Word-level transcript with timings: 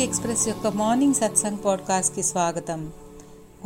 Golok 0.00 0.16
express 0.16 0.48
యొక్క 0.48 0.66
morning 0.66 1.14
satsang 1.14 1.58
పాడ్కాస్ట్కి 1.64 2.22
స్వాగతం. 2.22 2.92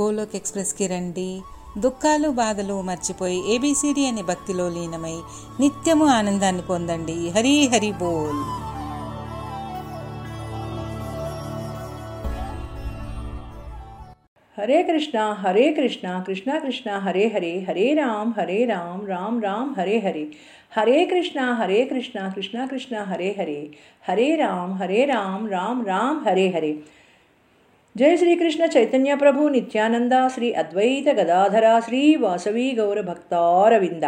గోలోక్ 0.00 0.36
ఎక్స్ప్రెస్కి 0.36 0.86
రండి. 0.86 1.40
దుఃఖాలు 1.79 2.29
బాధలు 2.29 2.82
మర్చిపోయి 2.82 3.54
ఏబిసిడి 3.54 4.07
అనే 4.07 4.22
భక్తిలో 4.22 4.68
లీనమై 4.68 5.14
నిత్యము 5.61 6.07
ఆనందాన్ని 6.07 6.62
పొందండి. 6.62 7.30
హరి 7.30 7.68
హరి 7.68 7.93
బోల్. 7.93 8.64
హరే 14.61 14.82
కృష్ణ 14.82 15.36
హరే 15.39 15.72
కృష్ణ 15.72 16.25
కృష్ణ 16.26 16.58
కృష్ణ 16.58 16.98
హరే 16.98 17.29
హరే 17.29 17.66
హరే 17.68 17.94
రామ్ 17.94 18.32
హరే 18.40 18.64
రామ్ 18.64 19.08
రామ్ 19.08 19.43
రామ్ 19.43 19.75
హరే 19.80 19.98
హరే. 19.98 20.26
హరే 20.73 21.00
కృష్ణ 21.05 21.39
హరే 21.51 21.79
కృష్ణ 21.86 22.19
కృష్ణ 22.36 22.65
కృష్ణ 22.65 22.96
హరే 23.01 23.29
హరే 23.39 23.59
హరే 24.09 24.28
రామ్ 24.36 24.73
హరే 24.73 25.05
రామ్ 25.05 25.46
రామ్ 25.51 25.82
రామ్ 25.87 26.19
హరే 26.25 26.47
హరే 26.50 26.73
జయ 27.96 28.15
శ్రీకృష్ణ 28.15 28.64
చైతన్య 28.75 29.14
ప్రభు 29.15 29.47
నిత్యానంద 29.50 30.15
శ్రీ 30.29 30.50
అద్వైత 30.54 31.09
గదాధర 31.19 31.68
శ్రీ 31.79 32.03
వాసవి 32.16 32.67
గౌర 32.75 33.02
భక్తారవింద 33.02 34.05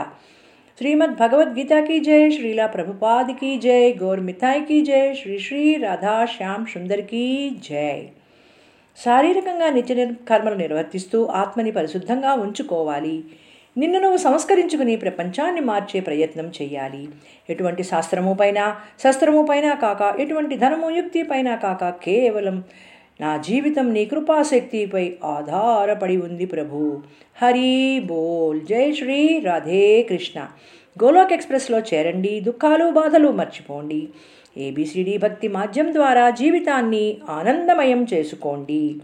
श्रीमद् 0.81 1.11
भगवद्गीता 1.17 1.79
की 1.81 1.99
जय 1.99 2.29
श्रीला 2.31 2.65
प्रभुपाद 2.67 3.27
की 3.31 3.57
जय 3.57 3.91
गौर 3.99 4.19
मिथाई 4.19 4.61
की 4.61 4.81
जय 4.81 5.03
శ్రీ 5.15 5.35
శ్రీ 5.39 5.59
రాధా 5.75 6.13
శ్యామ్ 6.31 6.65
సుందర్ 6.65 7.03
की 7.11 7.25
జై 7.67 7.99
శారీరకంగా 8.97 9.67
నిత్య 9.69 10.05
కర్మలు 10.29 10.55
నిర్వర్తిస్తూ 10.55 11.19
ఆత్మని 11.33 11.71
పరిశుద్ధంగా 11.71 12.31
ఉంచుకోవాలి 12.35 13.15
నిన్ను 13.76 14.00
నువ్వు 14.00 14.16
సంస్కరించుకుని 14.16 14.96
ప్రపంచాన్ని 14.96 15.60
మార్చే 15.60 16.00
ప్రయత్నం 16.00 16.52
చేయాలి 16.62 17.08
ఎటువంటి 17.50 17.82
శాస్త్రము 17.82 18.36
పైన 18.40 18.76
శస్త్రము 19.04 19.46
పైన 19.50 19.74
కాక 19.74 20.20
ఎటువంటి 20.20 20.56
ధనము 20.56 20.90
యుక్తి 20.90 21.22
పైన 21.22 21.54
కాక 21.54 21.88
కేవలం 21.88 22.64
నా 23.20 23.36
జీవితం 23.36 23.92
నీ 23.92 24.04
కృపాశక్తిపై 24.04 25.14
ఆధారపడి 25.24 26.16
ఉంది 26.16 26.46
ప్రభు. 26.46 27.02
హరి 27.42 28.00
బోల్. 28.00 28.60
జై 28.60 28.92
శ్రీ 28.92 29.38
రాధే 29.38 30.02
కృష్ణ. 30.02 30.48
గోలోక్ 31.04 31.32
ఎక్స్ప్రెస్లో 31.32 31.78
చేరండి 31.78 32.40
దుఃఖాలు 32.40 32.90
బాధలు 32.90 33.28
మర్చిపోండి. 33.28 34.08
ఏబిసిడి 34.56 35.18
భక్తి 35.18 35.48
మాధ్యం 35.48 35.94
ద్వారా 35.94 36.30
జీవితాన్ని 36.30 37.16
ఆనందమయం 37.28 38.06
చేసుకోండి. 38.14 38.96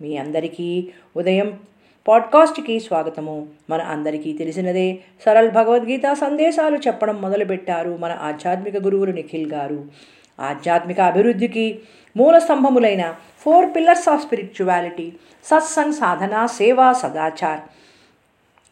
మీ 0.00 0.16
అందరికీ 0.16 0.88
ఉదయం 1.16 1.58
పాడ్కాస్ట్కి 2.08 2.80
స్వాగతము. 2.80 3.48
మన 3.70 3.82
అందరికీ 3.82 4.32
తెలిసినదే 4.32 4.98
సరళ్ 5.26 5.50
భగవద్గీత 5.50 6.12
సందేశాలు 6.12 6.76
చెప్పడం 6.76 7.22
మొదలుపెట్టారు 7.22 7.96
మన 7.96 8.12
ఆధ్యాత్మిక 8.12 8.76
గురువులు 8.76 9.12
నిఖిల్ 9.12 9.52
గారు. 9.52 9.84
ఆధ్యాత్మిక 10.40 11.00
అభివృద్ధికి 11.00 11.78
మూల 12.16 12.38
స్తంభములైన 12.38 13.14
four 13.38 13.66
pillars 13.76 14.08
of 14.08 14.26
spirituality 14.26 15.12
satsang 15.44 15.92
సాధన 15.92 16.46
సేవా 16.46 16.92
సదాచార్. 16.92 17.60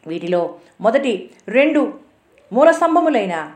వీటిలో 0.08 0.54
మొదటి 0.80 1.30
రెండు 1.48 1.94
మూల 2.52 2.70
స్తంభములైన 2.70 3.52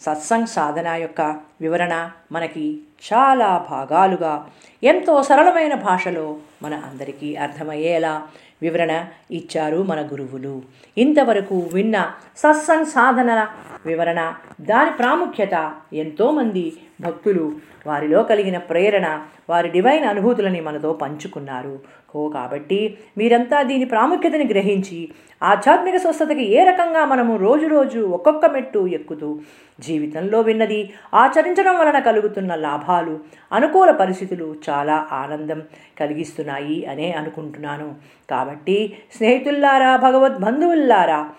సత్సంగ్ 0.00 0.46
సాధన 0.46 0.88
యొక్క 0.88 1.40
వివరణ 1.60 2.10
మనకి 2.32 2.78
చాలా 3.12 3.66
భాగాలుగా 3.70 4.46
ఎంతో 4.82 5.22
సరళమైన 5.22 5.74
భాషలో 5.74 6.36
మన 6.62 6.74
అందరికీ 6.74 7.36
అర్థమయ్యేలా 7.36 8.22
వివరణ 8.62 8.92
ఇచ్చారు 9.30 9.82
మన 9.82 10.00
గురువులు. 10.02 10.62
ఇంతవరకు 10.98 11.70
విన్న 11.72 11.96
సత్సంగ్ 12.36 12.86
సాధన 12.86 13.48
వివరణ 13.86 14.34
దాని 14.60 14.90
ప్రాముఖ్యత 14.90 15.74
ఎంతోమంది 15.92 16.72
భక్తులు 17.00 17.52
వారిలో 17.86 18.22
కలిగిన 18.22 18.58
ప్రేరణ 18.58 19.20
వారి 19.50 19.68
డివైన్ 19.68 20.04
అనుభూతులని 20.04 20.60
మనతో 20.60 20.92
పంచుకున్నారు. 20.92 21.78
ఓ 22.14 22.28
కాబట్టి 22.28 22.98
మీరంతా 23.18 23.62
దీని 23.62 23.84
ప్రాముఖ్యతని 23.84 24.44
గ్రహించి 24.44 25.08
ఆధ్యాత్మిక 25.42 25.96
స్వస్థతకి 25.96 26.44
ఏ 26.52 26.64
రకంగా 26.64 27.04
మనము 27.04 27.36
రోజు 27.36 27.66
రోజు 27.66 27.98
ఒక్కొక్క 27.98 28.46
మెట్టు 28.46 28.86
ఎక్కుతూ 28.88 29.40
జీవితంలో 29.80 30.40
విన్నది 30.40 30.92
ఆచరించడం 31.14 31.78
వలన 31.78 31.98
కలుగుతున్న 31.98 32.54
లాభాలు 32.54 33.20
అనుకూల 33.52 33.90
పరిస్థితులు 33.90 34.56
చాలా 34.70 35.06
ఆనందం 35.12 35.62
కలిగిస్తున్నాయి 36.00 36.86
అనే 36.86 37.12
అనుకుంటున్నాను. 37.12 37.94
కాబట్టి 38.30 38.96
స్నేహితుల్లారా 39.16 39.96
భగవద్ 39.96 40.40
బంధువుల్లారా 40.40 41.30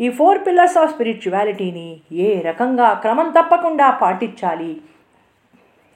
ఈ 0.00 0.08
ఫోర్ 0.08 0.38
పిల్లర్స్ 0.46 0.78
ఆఫ్ 0.78 0.90
స్పిరిచువాలిటీని 0.92 2.00
ఏ 2.24 2.42
రకంగా 2.46 2.92
క్రమం 2.92 3.28
తప్పకుండా 3.36 3.86
పాటించాలి? 4.02 4.72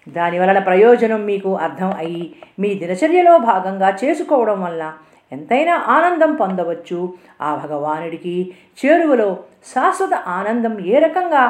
దాని 0.07 0.37
వలన 0.39 0.59
ప్రయోజనం 0.59 1.27
మీకు 1.27 1.51
అర్థం 1.57 1.91
అయ్యి 2.03 2.25
మీ 2.59 2.75
దినచర్యలో 2.75 3.39
భాగంగా 3.39 3.89
చేసుకోవడం 4.05 4.59
వల్ల 4.63 4.93
ఎంతైనా 5.33 5.75
ఆనందం 5.97 6.35
పొందవచ్చు. 6.35 7.01
ఆ 7.41 7.51
భగవానుడికి 7.55 8.37
చేరువలో 8.81 9.39
శాశ్వత 9.73 10.15
ఆనందం 10.39 10.75
ఏ 10.87 10.99
రకంగా 10.99 11.43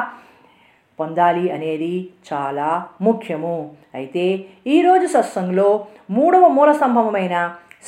పొందాలి 0.99 1.45
అనేది 1.51 1.93
చాలా 2.33 2.69
ముఖ్యము. 3.01 3.55
అయితే 3.95 4.25
ఈరోజు 4.67 5.05
సత్సంగంలో 5.05 5.69
మూడవ 6.09 6.47
మూల 6.47 6.71
స్తంభమైన 6.71 7.37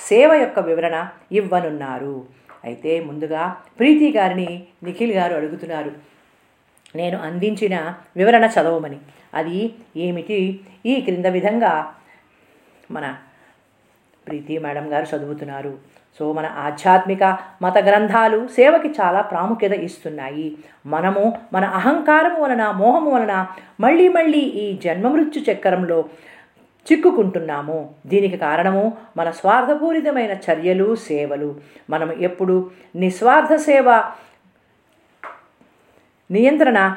సేవ 0.09 0.33
యొక్క 0.33 0.59
వివరణ 0.59 0.95
ఇవ్వనున్నారు. 1.31 2.15
అయితే 2.65 2.99
ముందుగా 2.99 3.55
ప్రీతి 3.79 4.11
గారిని 4.11 4.63
నిఖిల్ 4.83 5.11
గారు 5.11 5.33
అడుగుతున్నారు. 5.35 5.91
నేను 6.95 7.17
అందించిన 7.17 7.95
వివరణ 8.17 8.43
చదవమని. 8.45 8.97
అది 9.33 9.73
ఏమిటి? 9.97 10.59
ఈ 10.85 11.01
క్రింద 11.01 11.25
విధంగా 11.25 11.95
మన 12.91 13.15
ప్రీతి 14.27 14.57
మేడం 14.57 14.93
గారు 14.93 15.15
చదువుతున్నారు. 15.15 15.77
సో 16.19 16.33
మన 16.33 16.45
ఆధ్యాత్మిక 16.45 17.37
మత 17.61 17.77
గ్రంథాలు 17.77 18.47
సేవకి 18.47 18.87
చాలా 18.87 19.21
ప్రాముఖ్యత 19.21 19.71
ఇస్తున్నాయి. 19.71 20.57
మనము 20.85 21.39
మన 21.53 21.65
అహంకారం 21.65 22.41
వలన 22.41 22.71
మోహము 22.71 23.11
వలన 23.11 23.47
మళ్ళీ 23.79 24.07
మళ్ళీ 24.07 24.39
ఈ 24.39 24.77
జన్మమృత్యు 24.77 25.43
చక్రంలో 25.51 26.05
చిక్కుకుంటున్నాము. 26.91 27.95
దీనికి 28.07 28.37
కారణము 28.37 28.97
మన 29.17 29.31
స్వార్థపూరితమైన 29.31 30.31
చర్యలు 30.31 30.95
సేవలు. 30.95 31.55
మనం 31.89 32.11
ఎప్పుడు 32.11 32.71
నిస్వార్థ 32.95 33.55
సేవ 33.55 34.11
నియంత్రణ 36.31 36.95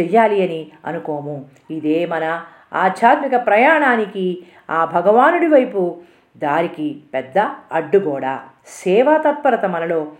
చెయ్యాలి 0.00 0.42
అని 0.42 0.70
అనుకోము. 0.84 1.44
ఇదే 1.70 2.06
మన 2.06 2.44
ఆధ్యాత్మిక 2.72 3.46
ప్రయాణానికి 3.46 4.44
ఆ 4.70 4.84
భగవానుడి 4.84 5.46
వైపు 5.46 5.98
దారికి 6.36 7.00
పెద్ద 7.14 7.38
అడ్డుగోడ. 7.72 8.38
సేవా 8.66 9.16
తత్పరత 9.16 9.64
మనలో 9.64 10.12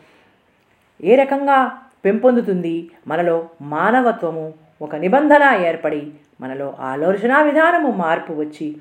ఏ 1.05 1.15
రకంగా 1.15 1.79
పెంపొందుతుంది? 2.05 2.91
మనలో 3.07 3.49
మానవత్వము 3.63 4.55
ఒక 4.83 4.97
నిబంధన 4.97 5.43
ఏర్పడి 5.67 6.13
మనలో 6.41 6.75
ఆలోచన 6.81 7.43
విధానము 7.43 7.91
మార్పు 7.91 8.33
వచ్చి 8.33 8.77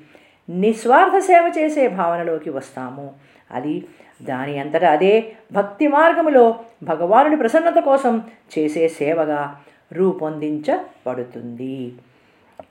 నిస్వార్థ 0.50 1.18
సేవ 1.18 1.52
చేసే 1.58 1.88
భావనలోకి 1.88 2.50
వస్తాము. 2.50 3.14
అది 3.50 3.84
దాని 4.22 4.58
అంతటా 4.58 4.90
అదే 4.90 5.32
భక్తి 5.52 5.88
మార్గములో 5.88 6.58
భగవానుడి 6.82 7.36
ప్రసన్నత 7.36 7.74
కోసం 7.74 8.22
చేసే 8.58 8.88
సేవగా 8.88 9.56
రూపొందించబడుతుంది. 9.92 11.92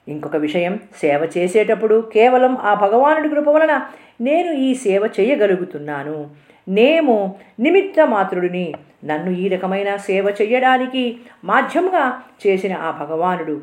ఇంకొక 0.08 0.36
విషయం 0.36 0.80
సేవ 0.96 1.28
చేసేటప్పుడు 1.38 2.10
కేవలం 2.14 2.56
ఆ 2.56 2.74
భగవానుడి 2.74 3.28
కృప 3.28 3.48
వలన 3.48 3.86
నేను 4.20 4.52
ఈ 4.52 4.74
సేవ 4.74 5.10
చేయగలుగుతున్నాను. 5.20 6.30
నేము 6.68 7.38
నిమిత్త 7.60 8.06
మాత్రుడిని 8.06 8.74
నన్ను 9.04 9.30
ఈ 9.30 9.48
రకమైన 9.48 9.96
సేవ 9.96 10.34
చేయడానికి 10.42 11.18
మాధ్యముగా 11.44 12.22
చేసిన 12.46 12.76
ఆ 12.76 12.90
భగవానుడు 12.90 13.60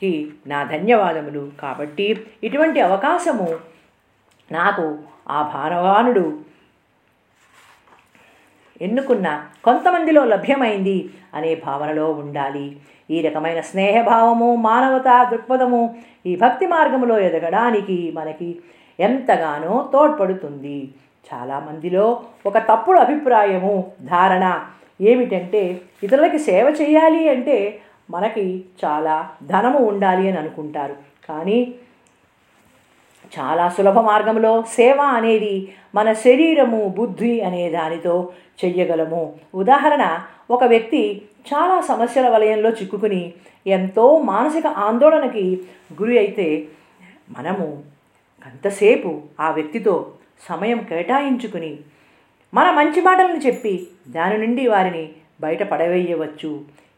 కి 0.00 0.32
నా 0.46 0.62
ధన్యవాదములు. 0.62 1.50
కాబట్టి 1.60 2.26
ఇటువంటి 2.44 2.80
అవకాశము 2.80 3.58
నాకు 4.52 4.98
ఆ 5.28 5.42
భగవానుడు 5.54 6.38
ఎన్నుకున్న 8.82 9.44
కొంతమందిలో 9.64 10.24
లభ్యమైంది 10.24 11.10
అనే 11.34 11.54
భావనలో 11.54 12.12
ఉండాలి. 12.12 12.76
ఈ 13.10 13.20
రకమైన 13.20 13.60
స్నేహభావము 13.60 14.56
మానవతా 14.56 15.24
దృక్పథము 15.30 15.96
ఈ 16.26 16.36
భక్తి 16.36 16.66
మార్గములో 16.66 17.18
ఎదగడానికి 17.18 18.12
మనకి 18.16 18.58
ఎంతగానో 19.00 19.90
తోడ్పడుతుంది. 19.92 20.94
చాలామందిలో 21.32 22.22
ఒక 22.46 22.58
తప్పుడు 22.58 22.98
అభిప్రాయము 22.98 23.92
ధారణ 24.02 24.60
ఏమిటంటే 25.00 25.80
ఇతరులకి 26.02 26.38
సేవ 26.38 26.76
చేయాలి 26.82 27.28
అంటే 27.28 27.80
మనకి 28.10 28.64
చాలా 28.84 29.28
ధనము 29.42 29.78
ఉండాలి 29.78 30.28
అని 30.28 30.38
అనుకుంటారు. 30.38 30.96
కానీ 31.28 31.74
చాలా 33.38 33.68
సులభ 33.68 33.98
మార్గంలో 33.98 34.62
సేవ 34.62 35.02
అనేది 35.02 35.72
మన 35.94 36.12
శరీరము 36.12 36.88
బుద్ధి 36.88 37.40
అనే 37.40 37.70
దానితో 37.70 38.32
చెయ్యగలము. 38.64 39.32
ఉదాహరణ 39.54 40.20
ఒక 40.50 40.64
వ్యక్తి 40.64 41.22
చాలా 41.52 41.80
సమస్యల 41.80 42.28
వలయంలో 42.28 42.70
చిక్కుకుని 42.70 43.32
ఎంతో 43.66 44.18
మానసిక 44.18 44.66
ఆందోళనకి 44.66 45.60
గురి 46.00 46.18
అయితే 46.18 46.68
మనము 47.30 47.82
అంతసేపు 48.46 49.22
ఆ 49.40 49.50
వ్యక్తితో 49.50 50.12
సమయం 50.48 50.78
కేటాయించుకుని 50.78 51.78
మన 52.54 52.70
మంచి 52.70 53.00
మాటలను 53.00 53.40
చెప్పి 53.46 53.86
దాని 54.08 54.38
నుండి 54.38 54.68
వారిని 54.68 55.10
బయట 55.40 55.62
పడవేయవచ్చు. 55.62 56.50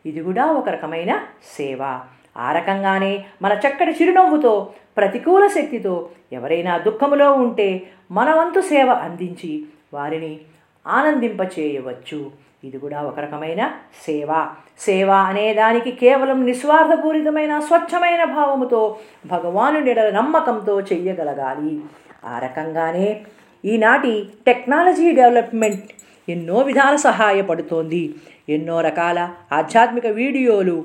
ఇది 0.07 0.23
కూడా 0.23 0.47
ఒక 0.47 0.69
రకమైన 0.69 1.21
సేవ. 1.57 2.01
ఆ 2.37 2.53
రకంగానే 2.53 3.25
మన 3.43 3.53
చక్కటి 3.53 3.91
చిరునవ్వుతో 3.91 4.73
ప్రతికూల 4.97 5.47
శక్తితో 5.47 6.09
ఎవరైనా 6.33 6.79
దుఃఖములో 6.79 7.33
ఉంటే 7.33 7.83
మన 8.11 8.35
వంతు 8.35 8.61
సేవ 8.61 8.91
అందించి 8.91 9.65
వారిని 9.95 10.39
ఆనందింపచేయవచ్చు. 10.87 12.31
ఇది 12.65 12.79
కూడా 12.79 13.03
ఒక 13.03 13.21
రకమైన 13.21 13.71
సేవ. 14.07 14.47
సేవ 14.79 15.11
అనే 15.11 15.55
దానికి 15.55 15.91
కేవలం 15.91 16.47
నిస్వార్థపూరితమైన 16.47 17.59
స్వచ్ఛమైన 17.59 18.25
భావముతో 18.25 18.97
భగవానుడి 19.27 19.95
నమ్మకంతో 19.95 20.81
చెయ్యగలగాలి. 20.81 21.81
ఆ 22.25 22.39
రకంగానే 22.39 23.21
ఈనాటి 23.65 24.29
టెక్నాలజీ 24.47 25.13
డెవలప్మెంట్ 25.13 25.85
ఎన్నో 26.29 26.59
విధాల 26.59 26.97
సహాయపడుతోంది. 26.97 28.15
ఎన్నో 28.49 28.81
రకాల 28.81 29.29
ఆధ్యాత్మిక 29.53 30.07
వీడియోలు 30.07 30.85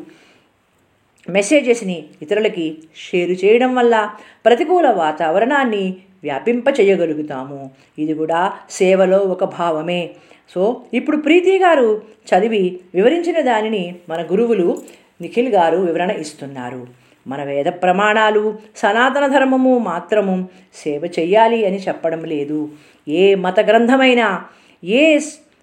మెసేజెస్ని 1.30 2.06
ఇతరులకి 2.22 2.78
షేర్ 2.96 3.46
చేయడం 3.46 3.76
వల్ల 3.76 4.10
ప్రతికూల 4.46 4.90
వాతావరణాన్ని 4.90 5.96
వ్యాపింప 6.24 6.68
చేయగలుగుతాము. 6.80 7.72
ఇది 8.00 8.14
కూడా 8.14 8.54
సేవలో 8.70 9.18
ఒక 9.18 9.44
భావమే. 9.44 10.10
సో 10.56 10.82
ఇప్పుడు 10.94 11.18
ప్రీతి 11.18 11.60
గారు 11.60 12.02
చదివి 12.30 12.80
వివరించిన 12.96 13.42
దానిని 13.42 13.96
మన 14.10 14.22
గురువులు 14.22 14.82
నిఖిల్ 15.22 15.50
గారు 15.50 15.78
వివరణ 15.78 16.12
ఇస్తున్నారు. 16.12 16.88
మన 17.28 17.44
వేద 17.44 17.66
ప్రమాణాలు 17.66 18.56
సనాతన 18.76 19.28
ధర్మము 19.28 19.78
మాత్రము 19.78 20.50
సేవ 20.76 21.02
చెయ్యాలి 21.20 21.66
అని 21.66 21.78
చెప్పడం 21.78 22.26
లేదు. 22.26 22.70
ఏ 23.08 23.36
మత 23.36 23.60
గ్రంథమైనా 23.60 24.46
ఏ 24.83 25.19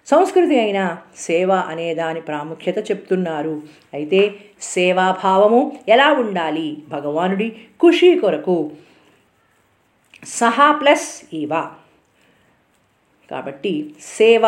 సంస్కృతి 0.07 0.59
అయినా 0.59 0.97
సేవ 1.15 1.51
అనే 1.51 1.95
దాని 1.95 2.21
ప్రాముఖ్యత 2.21 2.91
చెప్తున్నారు. 2.91 3.61
అయితే 3.93 4.35
సేవాభావము 4.61 5.79
ఎలా 5.89 6.13
ఉండాలి? 6.13 6.77
భగవానుడి 6.89 7.49
ఖుషి 7.49 8.19
కొరకు. 8.19 8.71
సహా 10.23 10.71
ప్లస్ 10.71 11.35
ఈవా. 11.35 11.71
కాబట్టి 13.31 13.95
సేవ 14.01 14.45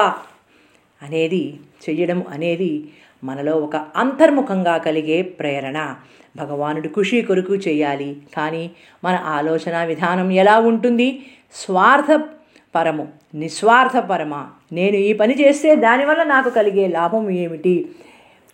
అనేది 1.01 1.59
చెయ్యడం 1.89 2.23
అనేది 2.29 2.89
మనలో 3.23 3.57
ఒక 3.57 3.75
అంతర్ముఖంగా 3.75 4.77
కలిగే 4.77 5.21
ప్రేరణ. 5.21 5.95
భగవానుడి 6.35 6.89
ఖుషి 6.89 7.21
కొరకు 7.21 7.55
చేయాలి. 7.55 8.21
కానీ 8.35 8.71
మన 9.03 9.15
ఆలోచన 9.15 9.83
విధానం 9.83 10.31
ఎలా 10.31 10.59
ఉంటుంది? 10.59 11.25
స్వార్థ 11.53 12.29
పరము 12.75 13.07
నిస్వార్థపరమ? 13.35 14.47
నేను 14.71 14.95
ఈ 14.95 15.13
పని 15.13 15.33
చేస్తే 15.33 15.75
దానివల్ల 15.75 16.23
నాకు 16.23 16.49
కలిగే 16.49 16.87
లాభం 16.87 17.29
ఏమిటి? 17.29 17.89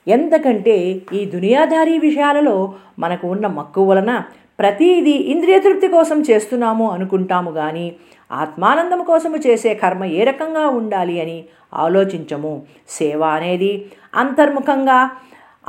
ఎంతకంటే 0.08 1.02
ఈ 1.14 1.25
దునియాదారీ 1.25 1.98
విషయాలలో 1.98 2.74
మనకు 3.00 3.28
ఉన్న 3.28 3.48
మక్కువ 3.48 3.90
వలన 3.90 4.24
ప్రతిదీ 4.60 5.12
ఇంద్రియ 5.12 5.60
తృప్తి 5.60 5.88
కోసం 5.88 6.24
చేస్తున్నాము 6.30 6.92
అనుకుంటాము 6.92 7.52
కానీ 7.52 7.96
ఆత్మానందం 8.31 9.04
కోసము 9.04 9.38
చేసే 9.38 9.74
కర్మ 9.74 10.04
ఏ 10.04 10.24
రకంగా 10.24 10.68
ఉండాలి 10.68 11.22
అని 11.22 11.44
ఆలోచించము. 11.74 12.62
సేవ 12.88 13.24
అనేది 13.24 13.86
అంతర్ముఖంగా 14.16 15.12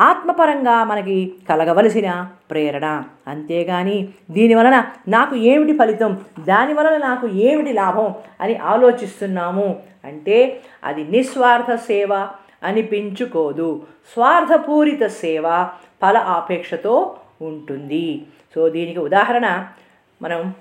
ఆత్మపరంగా 0.01 0.85
మనకి 0.85 1.35
కలగవలసిన 1.49 2.29
ప్రేరణ. 2.51 3.03
అంతేగాని 3.27 4.09
దీనివలన 4.31 4.85
నాకు 5.09 5.37
ఏమిటి 5.37 5.79
ఫలితం? 5.79 6.19
దానివలన 6.41 6.97
నాకు 6.97 7.29
ఏమిటి 7.29 7.73
లాభం? 7.73 8.15
అని 8.41 8.57
ఆలోచిస్తున్నాము. 8.57 9.77
అంటే 10.09 10.63
అది 10.85 11.05
నిస్వార్థ 11.05 11.75
సేవ 11.75 12.29
అనిపించుకోదు 12.63 13.87
స్వార్థపూరిత 14.13 15.07
సేవ 15.07 15.69
ఫల 16.03 16.17
ఆపేక్షతో 16.17 17.17
ఉంటుంది. 17.43 18.27
సో 18.55 18.69
దీనికి 18.69 18.99
ఉదాహరణ 18.99 19.69
మనం 20.23 20.55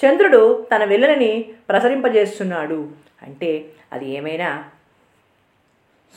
చంద్రుడు 0.00 0.66
తన 0.74 0.84
వెన్నెలని 0.84 1.44
ప్రసరింపజేస్తున్నాడు. 1.68 2.88
అంటే 3.22 3.68
అది 3.92 4.10
ఏమైనా 4.10 4.64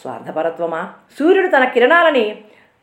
స్వార్థపరత్వమా? 0.02 0.94
సూర్యుడు 1.20 1.48
తన 1.48 1.66
కిరణాలని 1.66 2.26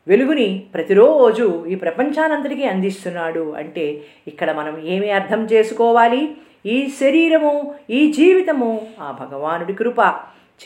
వెలుగుని 0.07 0.63
ప్రతిరోజు 0.73 1.65
ఈ 1.65 1.75
ప్రపంచానంతటికీ 1.75 2.63
అందిస్తున్నాడు. 2.63 3.53
అంటే 3.53 4.01
ఇక్కడ 4.27 4.51
మనం 4.51 4.81
ఏమి 4.85 5.09
అర్థం 5.11 5.41
చేసుకోవాలి? 5.45 6.37
ఈ 6.65 6.89
శరీరము 6.89 7.75
ఈ 7.89 8.11
జీవితము 8.11 8.81
ఆ 8.99 9.11
భగవానుడి 9.11 9.73
కృప 9.73 9.99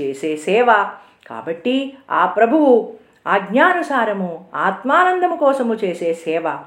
చేసే 0.02 0.38
సేవ. 0.38 0.90
కాబట్టి 1.28 1.94
ఆ 2.12 2.26
ప్రభువు 2.26 2.94
ఆజ్ఞానుసారము 3.28 4.46
ఆత్మానందము 4.56 5.36
కోసము 5.36 5.74
చేసే 5.74 6.14
సేవ 6.14 6.58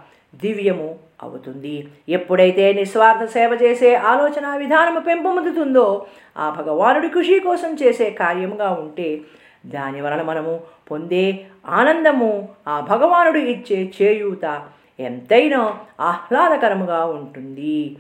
దివ్యము 0.43 0.97
అవుతుంది. 1.23 1.89
ఎప్పుడైతే 2.09 2.73
నిస్వార్థ 2.73 3.25
సేవ 3.25 3.59
చేసే 3.63 3.95
ఆలోచన 3.95 4.57
విధానము 4.57 5.01
పెంపొందుతుందో 5.01 6.07
ఆ 6.39 6.51
భగవానుడి 6.51 7.09
ఖుషి 7.09 7.39
కోసం 7.39 7.75
చేసే 7.75 8.11
కార్యముగా 8.11 8.69
ఉంటే 8.71 9.21
దాని 9.67 10.01
వలన 10.01 10.23
మనము 10.23 10.61
పొందే 10.91 11.45
ఆనందము 11.69 12.49
ఆ 12.69 12.81
భగవానుడు 12.81 13.39
ఇచ్చే 13.39 13.93
చేయూత 14.03 14.63
ఎంతైనా 15.01 15.79
ఆహ్లాదకరముగా 16.01 17.05
ఉంటుంది. 17.05 17.97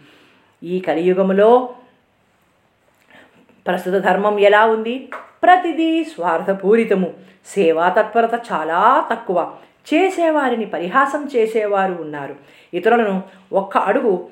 ఈ 0.62 0.80
కలియుగములో 0.80 1.74
ప్రస్తుత 3.66 3.94
ధర్మం 3.94 4.38
ఎలా 4.38 4.66
ఉంది? 4.66 5.10
ప్రతిదీ 5.42 6.04
స్వార్థపూరితము. 6.04 7.14
సేవా 7.46 7.88
తత్పరత 7.88 8.34
చాలా 8.34 9.08
తక్కువ. 9.12 9.56
చేసేవారిని 9.94 10.64
పరిహాసం 10.64 11.28
చేసేవారు 11.36 11.92
ఉన్నారు. 11.92 12.36
ఇతరులను 12.74 13.22
ఒక్క 13.52 13.78
అడుగు 13.78 14.28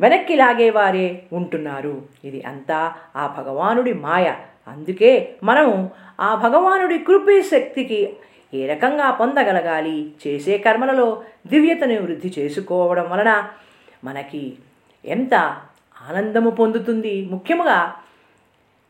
వెనక్కి 0.00 0.36
లాగేవారే 0.36 1.22
ఉంటున్నారు. 1.32 2.02
ఇది 2.24 2.42
అంతా 2.46 2.94
ఆ 3.16 3.34
భగవానుడి 3.38 3.92
మాయ. 3.92 4.34
అందుకే 4.68 5.34
మనము 5.42 5.90
ఆ 6.20 6.34
భగవానుడి 6.34 6.98
కృపి 6.98 7.42
శక్తికి 7.42 8.16
ఏ 8.54 8.66
రకంగా 8.66 9.10
పొందగలగాలి? 9.10 10.12
చేసే 10.26 10.58
కర్మలలో 10.58 11.22
దివ్యతను 11.46 12.02
వృద్ధి 12.02 12.34
చేసుకోవడం 12.38 13.10
వలన 13.10 13.48
మనకి 14.04 14.56
ఎంత 15.04 15.34
ఆనందము 16.08 16.50
పొందుతుంది. 16.50 17.24
ముఖ్యముగా 17.30 17.94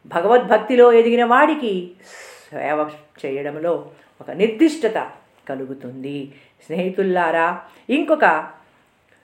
భగవద్భక్తిలో 0.07 0.93
ఎదిగిన 0.93 1.25
వాడికి 1.25 1.91
సేవ 2.51 2.91
చేయడంలో 3.27 3.91
ఒక 4.21 4.31
నిర్దిష్టత 4.31 5.11
కలుగుతుంది. 5.49 6.33
స్నేహితుల్లారా 6.67 7.61
ఇంకొక 7.91 8.25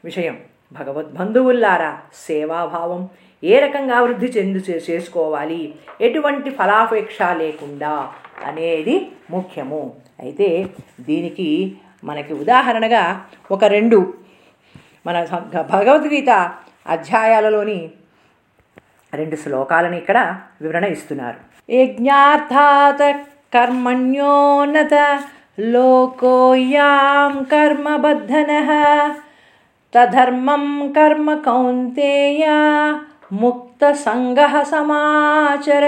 విషయం. 0.05 0.41
భగవద్బంధువుల్లారా 0.73 2.01
సేవాభావం 2.15 3.09
ఏ 3.45 3.59
రకంగా 3.59 4.01
వృద్ధి 4.01 4.27
చెందు 4.27 4.59
చేసుకోవాలి? 4.59 5.75
ఎటువంటి 6.01 6.51
ఫలాపేక్ష 6.51 7.19
లేకుండా 7.23 8.13
అనేది 8.45 9.11
ముఖ్యము. 9.31 9.97
అయితే 10.21 10.69
దీనికి 11.01 11.77
మనకి 12.05 12.33
ఉదాహరణగా 12.33 13.27
ఒక 13.51 13.65
రెండు 13.65 14.15
మన 15.07 15.17
భగవద్గీత 15.73 16.31
అధ్యాయాలలోని 16.87 17.79
రెండు 19.13 19.37
శ్లోకాలను 19.37 19.97
ఇక్కడ 19.97 20.19
వివరణ 20.61 20.85
ఇస్తున్నారు. 20.85 21.39
యజ్ఞార్థాత 21.71 23.03
కర్మణ్యోన్నత 23.55 24.95
లోకోయాం 25.61 27.45
కర్మబద్ధన 27.45 28.51
తధర్మం 29.95 30.65
కర్మ 30.97 31.35
కౌంతేయ 31.35 32.45
ముక్త 33.33 33.93
సంగ 33.93 34.41
సమాచర 34.63 35.87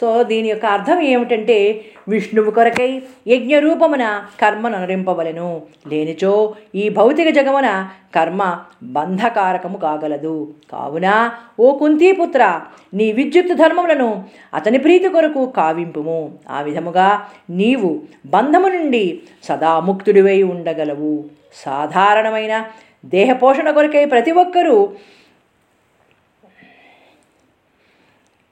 సో 0.00 0.22
దీని 0.22 0.48
యొక్క 0.48 0.66
అర్థం 0.66 1.00
ఏమిటంటే 1.00 1.84
విష్ణువు 2.08 2.50
కొరకై 2.50 3.02
యజ్ఞ 3.28 3.58
రూపమున 3.58 4.24
కర్మను 4.40 4.76
అనురింపవలను. 4.76 5.62
లేనిచో 5.88 6.54
ఈ 6.74 6.88
భౌతిక 6.88 7.28
జగమున 7.28 7.88
కర్మ 8.14 8.58
బంధకారకము 8.82 9.78
కాగలదు. 9.78 10.54
కావున 10.72 11.30
ఓ 11.60 11.78
కుంతీపుత్ర 11.78 12.60
నీ 12.94 13.12
విద్యుత్ 13.12 13.52
ధర్మములను 13.52 14.24
అతని 14.54 14.78
ప్రీతి 14.78 15.08
కొరకు 15.08 15.52
కావింపుము. 15.56 16.32
ఆ 16.50 16.60
విధముగా 16.60 17.24
నీవు 17.50 18.00
బంధము 18.26 18.68
నుండి 18.68 19.20
సదా 19.44 19.80
ముక్తుడివై 19.80 20.42
ఉండగలవు. 20.42 21.24
సాధారణమైన 21.54 22.64
దేహపోషణ 23.04 23.70
కొరకై 23.70 24.04
ప్రతి 24.04 24.30
ఒక్కరూ 24.30 24.90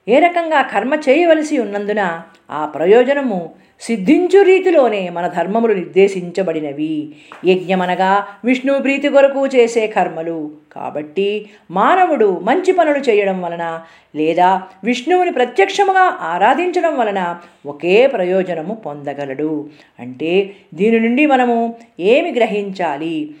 ఏ 0.07 0.19
రకంగా 0.19 0.61
కర్మ 0.61 0.93
చేయవలసి 0.93 1.57
ఉన్నందున 1.57 2.21
ఆ 2.51 2.65
ప్రయోజనము 2.65 3.49
సిద్ధించు 3.81 4.43
రీతిలోనే 4.43 5.09
మన 5.09 5.27
ధర్మములు 5.27 5.73
నిర్దేశించబడినవి. 5.73 7.09
యజ్ఞమనగా 7.45 8.27
విష్ణు 8.45 8.79
ప్రీతి 8.79 9.09
కొరకు 9.09 9.47
చేసే 9.47 9.87
కర్మలు. 9.87 10.51
కాబట్టి 10.71 11.49
మానవుడు 11.71 12.39
మంచి 12.43 12.71
పనులు 12.71 12.97
చేయడం 12.97 13.41
వలన 13.41 13.81
లేదా 14.15 14.61
విష్ణువుని 14.83 15.31
ప్రత్యక్షముగా 15.31 16.17
ఆరాధించడం 16.21 16.97
వలన 16.97 17.39
ఒకే 17.65 18.07
ప్రయోజనము 18.07 18.73
పొందగలడు. 18.73 19.69
అంటే 19.99 20.53
దీని 20.73 20.99
నుండి 20.99 21.25
మనము 21.25 21.75
ఏమి 21.99 22.31
గ్రహించాలి? 22.31 23.35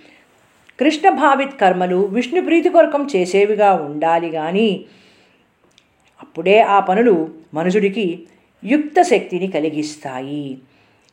కృష్ణ 0.79 1.09
భావిత్ 1.09 1.59
కర్మలు 1.61 2.05
విష్ణు 2.05 2.41
ప్రీతి 2.41 2.69
కొరకం 2.69 3.07
చేసేవిగా 3.15 3.73
ఉండాలి 3.73 4.29
కానీ 4.29 4.85
అప్పుడే 6.31 6.61
ఆ 6.61 6.79
పనులు 6.79 7.29
మనుషుడికి 7.53 8.23
యుక్త 8.63 9.01
శక్తిని 9.01 9.47
కలిగిస్తాయి. 9.47 10.57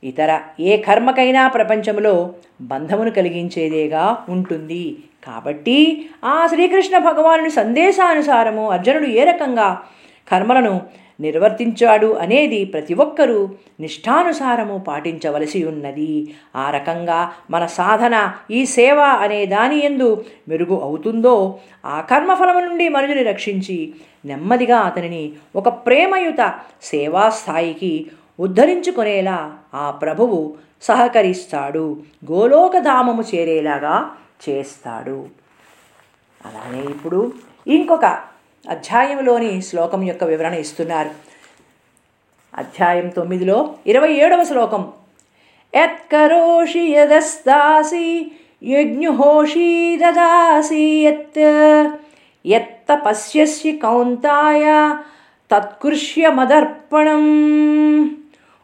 ఇతర 0.04 0.40
ఏ 0.60 0.76
కర్మకైనా 0.76 1.48
ప్రపంచంలో 1.48 2.34
బంధమును 2.62 3.10
కలిగించేదేగా 3.10 4.24
ఉంటుంది. 4.28 4.96
కాబట్టి 5.26 6.06
ఆ 6.24 6.46
శ్రీకృష్ణ 6.46 6.98
భగవానుని 6.98 7.50
సందేశానుసారము 7.50 8.70
అర్జునుడు 8.70 9.04
ఏ 9.04 9.24
రకంగా 9.24 9.82
కర్మలను 10.28 10.82
నిర్వర్తించాడు 11.20 12.12
అనేది 12.14 12.64
ప్రతి 12.64 12.94
ఒక్కరూ 12.94 13.48
నిష్ఠానుసారము 13.80 14.78
పాటించవలసి 14.78 15.64
ఉన్నది. 15.64 16.34
ఆ 16.56 16.70
రకంగా 16.70 17.32
మన 17.50 17.66
సాధన 17.66 18.32
ఈ 18.50 18.66
సేవ 18.66 19.00
అనే 19.00 19.46
దాని 19.46 19.84
ఎందు 19.84 20.24
మెరుగు 20.48 20.80
అవుతుందో 20.80 21.58
ఆ 21.86 22.00
కర్మఫలము 22.00 22.60
నుండి 22.60 22.88
మనుషుని 22.88 23.22
రక్షించి 23.22 23.94
నెమ్మదిగా 24.24 24.78
అతనిని 24.78 25.32
ఒక 25.56 25.68
ప్రేమయుత 25.68 26.54
సేవా 26.82 27.30
స్థాయికి 27.30 28.06
ఉద్ధరించుకునేలా 28.40 29.52
ఆ 29.74 29.90
ప్రభువు 29.90 30.54
సహకరిస్తాడు. 30.82 31.96
గోలోకధామము 32.32 33.24
చేరేలాగా 33.34 34.10
చేస్తాడు. 34.48 35.26
అలానే 36.46 36.80
ఇప్పుడు 36.80 37.32
ఇంకొక 37.66 38.18
అధ్యాయంలోని 38.68 39.62
శ్లోకం 39.62 40.02
యొక్క 40.02 40.24
వివరణ 40.24 40.54
ఇస్తున్నారు. 40.54 41.10
అధ్యాయం 42.54 43.08
తొమ్మిదిలో 43.08 43.74
ఇరవై 43.86 44.12
ఏడవ 44.12 44.44
శ్లోకం. 44.44 44.92
ఎత్కరోషి 45.74 46.80
యదస్తాసి 46.80 48.32
యజ్ఞుహోషి 48.64 49.96
దదాసి 49.96 51.02
యత్. 51.06 51.92
యత్త 52.46 53.02
పశ్యసి 53.06 53.72
కౌంతాయ 53.72 54.96
తత్కృష్యమదర్పణం. 55.54 57.24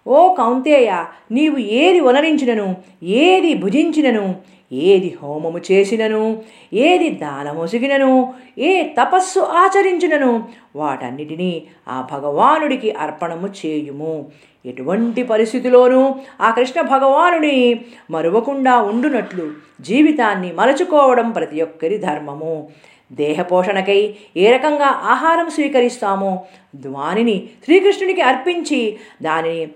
ఓ 0.07 0.35
కౌంతేయ 0.35 1.05
నీవు 1.33 1.57
ఏది 1.57 2.01
వనరించినను 2.01 2.77
ఏది 3.03 3.55
భుజించినను 3.55 4.35
ఏది 4.73 5.17
హోమము 5.23 5.61
చేసినను 5.73 6.43
ఏది 6.75 7.09
దానమొసిగినను 7.11 8.35
ఏ 8.59 8.83
తపస్సు 8.83 9.41
ఆచరించినను 9.41 10.49
వాటన్నిటినీ 10.77 11.63
ఆ 11.89 12.09
భగవానుడికి 12.13 12.91
అర్పణము 12.91 13.47
చేయుము. 13.47 14.27
ఎటువంటి 14.67 15.23
పరిస్థితిలోనూ 15.23 16.15
ఆ 16.41 16.51
కృష్ణ 16.51 16.81
భగవానుని 16.81 17.85
మరువకుండా 18.11 18.83
ఉండునట్లు 18.83 19.51
జీవితాన్ని 19.81 20.53
మలచుకోవడం 20.53 21.31
ప్రతి 21.31 21.63
ఒక్కరి 21.63 21.99
ధర్మము. 21.99 22.69
దేహపోషణకై 23.11 24.01
ఏ 24.37 24.51
రకంగా 24.51 24.87
ఆహారం 24.87 25.51
స్వీకరిస్తామో 25.51 26.33
ద్వానిని 26.77 27.37
శ్రీకృష్ణునికి 27.65 28.21
అర్పించి 28.21 28.81
దానిని 29.23 29.67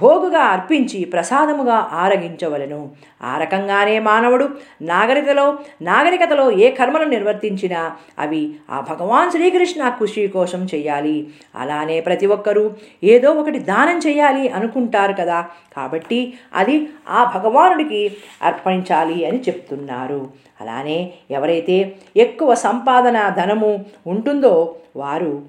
భోగుగా 0.00 0.38
అర్పించి 0.38 1.04
ప్రసాదముగా 1.04 1.88
ఆరగించవలను. 1.92 2.90
ఆ 3.22 3.38
రకంగానే 3.38 3.98
మానవుడు 3.98 4.48
నాగరికతలో 4.82 5.58
నాగరికతలో 5.82 6.50
ఏ 6.50 6.70
కర్మలు 6.70 7.04
నిర్వర్తించినా 7.04 7.96
అవి 8.18 8.54
ఆ 8.70 8.80
భగవాన్ 8.80 9.30
శ్రీకృష్ణ 9.30 9.88
కృషి 9.88 10.26
కోసం 10.26 10.66
చేయాలి. 10.74 11.26
అలానే 11.56 12.00
ప్రతి 12.00 12.26
ఒక్కరూ 12.26 12.70
ఏదో 13.04 13.30
ఒకటి 13.30 13.58
దానం 13.58 13.98
చేయాలి 13.98 14.48
అనుకుంటారు 14.48 15.12
కదా. 15.12 15.46
కాబట్టి 15.76 16.34
అది 16.54 16.88
ఆ 17.08 17.32
భగవానుడికి 17.36 18.16
అర్పించాలి 18.42 19.24
అని 19.24 19.40
చెప్తున్నారు. 19.40 20.46
అలానే 20.60 21.12
ఎవరైతే 21.30 21.96
ఎక్కువ 22.16 22.54
సంపాదన 22.54 23.28
ధనము 23.28 23.84
ఉంటుందో 24.06 24.76
వారు 24.96 25.42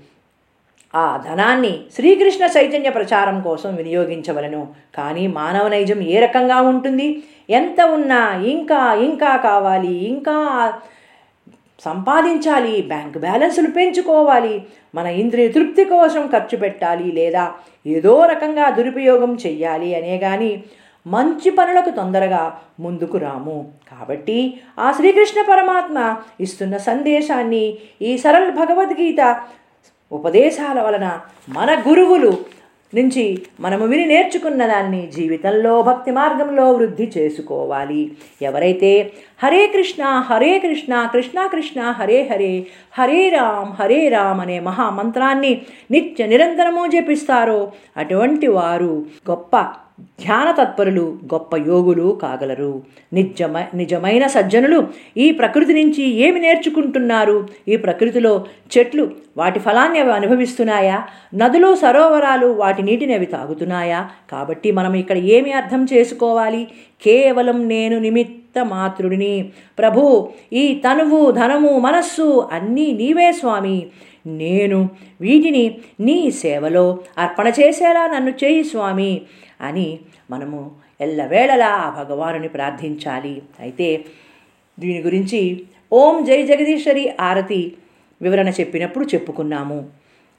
ఆ 0.98 1.06
ధనాన్ని 1.28 1.74
శ్రీకృష్ణ 1.96 2.44
చైతన్య 2.56 2.90
ప్రచారం 2.90 3.38
కోసం 3.48 3.72
వినియోగించవలను. 3.80 4.62
కానీ 4.98 5.24
మానవ 5.40 5.66
నైజం 5.74 6.00
ఏ 6.14 6.16
రకంగా 6.26 6.60
ఉంటుంది? 6.72 7.08
ఎంత 7.60 7.80
ఉన్నా 7.98 8.22
ఇంకా 8.56 8.82
ఇంకా 9.08 9.32
కావాలి 9.48 9.96
ఇంకా 10.14 10.38
సంపాదించాలి 11.86 12.76
బ్యాంక్ 12.92 13.18
బ్యాలెన్సులు 13.26 13.70
పెంచుకోవాలి 13.78 14.56
మన 14.96 15.08
ఇంద్రియ 15.22 15.48
తృప్తి 15.48 15.84
కోసం 15.86 16.24
ఖర్చు 16.28 16.58
పెట్టాలి 16.58 17.08
లేదా 17.20 17.44
ఏదో 17.96 18.14
రకంగా 18.32 18.66
దురుపయోగం 18.78 19.34
చెయ్యాలి 19.46 19.90
అనే 20.00 20.16
కానీ 20.26 20.52
మంచి 21.06 21.50
పనులకు 21.58 21.92
తొందరగా 22.00 22.42
ముందుకు 22.86 23.18
రాము. 23.18 23.58
కాబట్టి 23.92 24.40
ఆ 24.80 24.88
శ్రీకృష్ణ 24.98 25.40
పరమాత్మ 25.52 25.98
ఇస్తున్న 26.46 26.76
సందేశాన్ని 26.90 27.66
ఈ 28.02 28.14
సరళ 28.18 28.48
భగవద్గీత 28.50 29.22
ఉపదేశాల 30.12 30.82
వలన 30.82 31.20
మన 31.50 31.84
గురువులు 31.88 32.38
నుంచి 32.94 33.44
మనము 33.60 33.86
విని 33.86 34.06
నేర్చుకున్న 34.06 34.68
దాన్ని 34.68 35.12
జీవితంలో 35.12 35.82
భక్తి 35.82 36.12
మార్గంలో 36.12 36.72
వృద్ధి 36.72 37.12
చేసుకోవాలి. 37.18 38.12
ఎవరైతే 38.42 39.14
హరే 39.44 39.68
కృష్ణ 39.68 40.04
హరే 40.04 40.60
కృష్ణ 40.60 41.08
కృష్ణ 41.14 41.48
కృష్ణ 41.48 41.82
హరే 41.82 42.28
హరే 42.32 42.66
హరే 42.98 43.30
రామ్ 43.30 43.82
హరే 43.82 44.10
రామ్ 44.10 44.42
అనే 44.42 44.60
మహామంత్రాన్ని 44.60 45.62
నిత్య 45.92 46.28
నిరంతరము 46.28 46.88
జపిస్తారో 46.88 47.72
అటువంటి 47.98 48.48
వారు 48.48 49.06
గొప్ప 49.30 49.56
ధ్యాన 50.00 50.52
తత్పరులు 50.52 51.18
గొప్ప 51.34 51.56
యోగులు 51.56 52.20
కాగలరు. 52.22 52.84
నిజమ 53.14 53.64
నిజమైన 53.76 54.28
సజ్జనులు 54.28 54.88
ఈ 55.18 55.32
ప్రకృతి 55.32 55.84
నుంచి 55.84 56.04
ఏమి 56.04 56.40
నేర్చుకుంటున్నారు? 56.40 57.48
ఈ 57.68 57.76
ప్రకృతిలో 57.76 58.46
చెట్లు 58.78 59.12
వాటి 59.38 59.60
ఫలాన్ని 59.60 60.00
అవి 60.00 60.12
అనుభవిస్తున్నాయా? 60.12 61.08
నదులు 61.36 61.76
సరోవరాలు 61.76 62.48
వాటి 62.48 62.84
నీటిని 62.84 63.14
అవి 63.14 63.26
తాగుతున్నాయా? 63.26 64.10
కాబట్టి 64.32 64.72
మనం 64.72 64.94
ఇక్కడ 64.94 65.18
ఏమి 65.18 65.52
అర్థం 65.52 65.88
చేసుకోవాలి? 65.94 66.68
కేవలం 67.02 67.68
నేను 67.68 68.00
నిమిత్త 68.00 68.66
మాతృడిని. 68.66 69.50
ప్రభు 69.80 70.30
ఈ 70.54 70.82
తనువు 70.88 71.32
ధనము 71.32 71.80
మనస్సు 71.80 72.50
అన్నీ 72.52 72.92
నీవే 72.92 73.32
స్వామి. 73.32 73.88
నేను 74.28 74.90
వీటిని 75.22 75.78
నీ 76.00 76.32
సేవలో 76.32 77.00
అర్పణ 77.18 77.48
చేసేలా 77.48 78.08
నన్ను 78.08 78.34
చేయి 78.44 78.64
స్వామి. 78.64 79.22
అని 79.62 80.00
మనము 80.32 80.72
ఎల్లవేళలా 81.02 81.68
ఆ 81.68 82.04
భగవానుని 82.04 82.48
ప్రార్థించాలి. 82.48 83.42
అయితే 83.60 84.06
దీని 84.80 85.02
గురించి 85.02 85.64
ఓం 85.94 86.26
జై 86.26 86.44
జగదీశ్వరి 86.44 87.14
ఆరతి 87.22 87.74
వివరణ 88.22 88.50
చెప్పినప్పుడు 88.50 89.06
చెప్పుకున్నాము. 89.06 89.86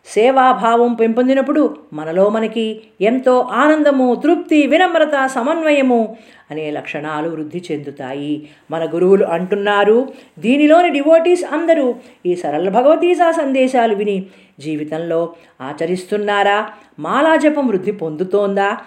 సేవాభావం 0.07 0.95
పెంపొందినప్పుడు 0.95 1.77
మనలో 1.93 2.29
మనకి 2.29 2.81
ఎంతో 3.01 3.41
ఆనందము 3.41 4.15
తృప్తి 4.15 4.67
వినమ్రత 4.67 5.27
సమన్వయము 5.27 6.17
అనే 6.51 6.71
లక్షణాలు 6.71 7.29
వృద్ధి 7.29 7.63
చెందుతాయి. 7.73 8.49
మన 8.71 8.85
గురువులు 8.85 9.25
అంటున్నారు 9.25 10.09
దీనిలోని 10.39 10.91
డివోటీస్ 10.91 11.45
అందరూ 11.45 11.95
ఈ 12.27 12.37
సరళ 12.37 12.69
భగవతీసా 12.69 13.31
సందేశాలు 13.31 13.95
విని 13.95 14.27
జీవితంలో 14.61 15.35
ఆచరిస్తున్నారా? 15.61 16.71
మాలాజపం 16.99 17.67
వృద్ధి 17.67 17.93
పొందుతోందా? 17.93 18.79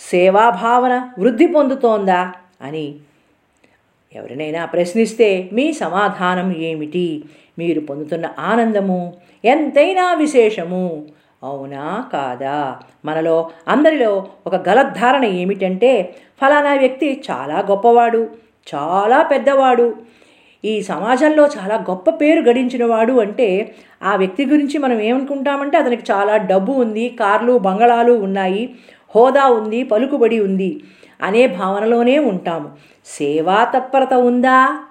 సేవాభావన 0.00 1.10
వృద్ధి 1.18 1.46
పొందుతోందా 1.46 2.32
అని 2.62 2.94
ఎవరినైనా 4.14 4.64
ప్రశ్నిస్తే 4.64 5.50
మీ 5.52 5.72
సమాధానం 5.72 6.56
ఏమిటి? 6.56 7.24
మీరు 7.58 7.80
పొందుతున్న 7.80 8.26
ఆనందము 8.38 9.14
ఎంతైనా 9.44 10.14
విశేషము. 10.14 11.06
అవునా 11.42 12.08
కాదా? 12.12 12.78
మనలో 13.04 13.50
అందరిలో 13.68 14.26
ఒక 14.46 14.68
గలద్ధారణ 14.68 15.24
ఏమిటంటే 15.24 16.14
ఫలానా 16.42 16.74
వ్యక్తి 16.74 17.24
చాలా 17.30 17.66
గొప్పవాడు 17.70 18.30
చాలా 18.74 19.22
పెద్దవాడు. 19.22 19.94
ఈ 20.64 20.82
సమాజంలో 20.82 21.46
చాలా 21.46 21.74
గొప్ప 21.74 22.10
పేరు 22.10 22.40
గడించినవాడు 22.40 23.12
అంటే 23.12 23.74
ఆ 24.02 24.16
వ్యక్తి 24.16 24.46
గురించి 24.46 24.78
మనం 24.78 25.00
ఏమనుకుంటామంటే 25.00 25.76
అతనికి 25.78 26.12
చాలా 26.12 26.36
డబ్బు 26.36 26.72
ఉంది 26.72 27.08
కార్లు 27.08 27.58
బంగళాలు 27.58 28.12
ఉన్నాయి. 28.12 28.74
హోదా 29.14 29.46
ఉంది 29.46 29.84
పలుకుబడి 29.84 30.40
ఉంది 30.40 30.82
అనే 31.22 31.46
భావనలోనే 31.46 32.18
ఉంటాము. 32.18 32.70
సేవా 33.06 33.64
తత్పరత 33.64 34.14
ఉందా? 34.14 34.84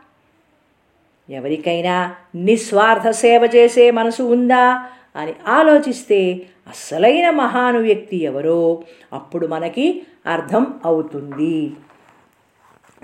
ఎవరికైనా 1.29 2.15
నిస్వార్థ 2.35 3.09
సేవ 3.09 3.49
చేసే 3.55 3.91
మనసు 3.91 4.23
ఉందా? 4.23 4.85
అని 5.15 5.33
ఆలోచిస్తే 5.47 6.41
అసలైన 6.67 7.29
మహాను 7.29 7.79
వ్యక్తి 7.79 8.23
ఎవరో 8.23 8.83
అప్పుడు 9.13 9.47
మనకి 9.47 10.03
అర్థం 10.27 10.73
అవుతుంది. 10.85 11.71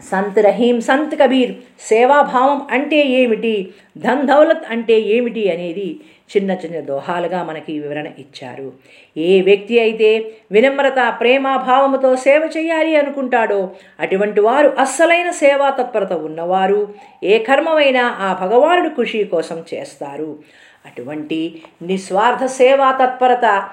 సంత్ 0.10 0.40
రహీం 0.40 0.82
సంత్ 0.82 1.16
కబీర్ 1.16 1.56
సేవాభావం 1.80 2.68
అంటే 2.72 3.06
ఏమిటి? 3.06 3.74
ధన్ 3.98 4.28
దౌలత్ 4.28 4.64
అంటే 4.70 5.00
ఏమిటి 5.00 5.52
అనేది 5.52 6.00
చిన్న 6.36 6.52
చిన్న 6.52 6.80
దోహాలుగా 6.80 7.44
మనకి 7.44 7.80
వివరణ 7.80 8.08
ఇచ్చారు. 8.20 8.74
ఏ 9.18 9.42
వ్యక్తి 9.42 9.80
అయితే 9.80 10.10
వినమ్రత 10.52 11.14
ప్రేమాభావముతో 11.20 12.16
సేవ 12.16 12.50
చేయాలి 12.58 12.96
అనుకుంటాడో 12.96 13.72
అటువంటి 14.00 14.42
వారు 14.42 14.68
అస్సలైన 14.68 15.30
సేవా 15.30 15.70
తత్పరత 15.70 16.14
ఉన్నవారు 16.14 16.94
ఏ 17.24 17.44
కర్మమైనా 17.44 18.06
ఆ 18.20 18.30
భగవానుడు 18.42 18.90
ఖుషి 18.90 19.24
కోసం 19.24 19.64
చేస్తారు. 19.74 20.40
అటువంటి 20.86 21.62
నిస్వార్థ 21.82 22.46
సేవా 22.46 22.92
తత్పరత 22.92 23.70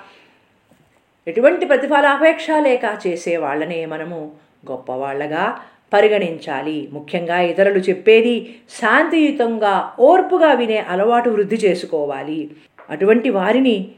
ఎటువంటి 1.27 1.67
ప్రతిఫలాపేక్ష 1.67 2.47
లేక 2.59 2.99
చేసే 3.07 3.37
వాళ్ళనే 3.37 3.87
మనము 3.87 4.46
గొప్పవాళ్ళగా 4.71 5.61
పరిగణించాలి. 5.93 6.89
ముఖ్యంగా 6.93 7.41
ఇతరులు 7.41 7.79
చెప్పేది 7.79 8.55
శాంతియుతంగా 8.71 9.93
ఓర్పుగా 10.01 10.53
వినే 10.53 10.79
అలవాటు 10.79 11.31
వృద్ధి 11.31 11.57
చేసుకోవాలి. 11.57 12.51
అటువంటి 12.91 13.31
వారిని 13.31 13.89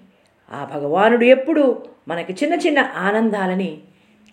ఆ 0.52 0.68
భగవానుడు 0.74 1.24
ఎప్పుడు 1.24 1.82
మనకి 2.08 2.32
చిన్న 2.32 2.54
చిన్న 2.54 2.78
ఆనందాలని 2.96 3.78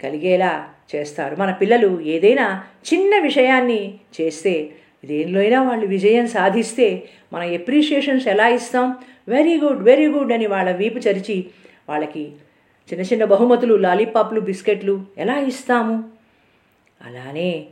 కలిగేలా 0.03 0.65
చేస్తారు. 0.95 1.35
మన 1.35 1.51
పిల్లలు 1.51 2.01
ఏదైనా 2.01 2.63
చిన్న 2.93 3.19
విషయాన్ని 3.19 3.93
చేస్తే 4.21 4.71
దేనిలోనైనా 5.05 5.63
వాళ్ళు 5.63 5.85
విజయం 5.85 6.27
సాధిస్తే 6.27 7.03
మన 7.33 7.43
ఎప్రిషియేషన్స్ 7.43 8.27
ఎలా 8.27 8.47
ఇస్తాం? 8.47 8.95
వెరీ 9.27 9.59
గుడ్ 9.59 9.83
వెరీ 9.83 10.07
గుడ్ 10.07 10.33
అని 10.33 10.47
వాళ్ళ 10.47 10.71
వీపు 10.71 10.97
చరిచి 10.97 11.45
వాళ్ళకి 11.89 12.31
చిన్న 12.93 13.03
చిన్న 13.03 13.25
బహుమతులు 13.25 13.75
లాలీపాప్లు 13.75 14.39
బిస్కెట్లు 14.39 15.01
ఎలా 15.17 15.39
ఇస్తాము? 15.39 16.14
అలానే 17.01 17.65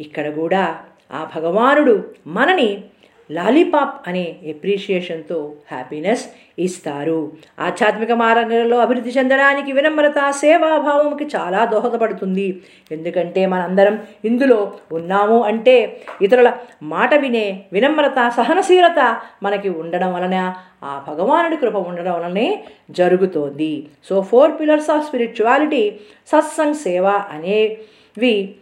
ఇక్కడ 0.00 0.30
కూడా 0.30 0.78
ఆ 1.12 1.30
భగవానుడు 1.36 2.04
మనని 2.26 2.84
లాలీపాప్ 3.30 4.08
అనే 4.08 4.36
ఎప్రిషియేషన్తో 4.42 5.52
హ్యాపీనెస్ 5.70 6.28
ఇస్తారు. 6.58 7.32
ఆధ్యాత్మిక 7.58 8.12
మార్గంలో 8.12 8.78
అభివృద్ధి 8.80 9.10
చెందడానికి 9.10 9.72
వినమ్రత 9.72 10.30
సేవాభావంకి 10.30 11.24
చాలా 11.36 11.64
దోహదపడుతుంది. 11.64 12.62
ఎందుకంటే 12.90 13.46
మనందరం 13.46 13.98
ఇందులో 14.24 14.72
ఉన్నాము 14.92 15.42
అంటే 15.42 16.02
ఇతరుల 16.22 16.52
మాట 16.82 17.14
వినే 17.14 17.64
వినమ్రత 17.72 18.28
సహనశీలత 18.36 19.16
మనకి 19.42 19.68
ఉండడం 19.68 20.14
వలన 20.14 20.54
ఆ 20.82 21.04
భగవానుడి 21.08 21.56
కృప 21.56 21.76
ఉండడం 21.76 22.12
వలనే 22.12 22.64
జరుగుతోంది. 22.90 23.86
So 24.04 24.20
four 24.20 24.60
pillars 24.60 24.90
of 24.90 25.06
spirituality 25.06 25.98
satsang 26.26 26.74
సేవ 26.74 27.06
అనేవి 27.06 28.54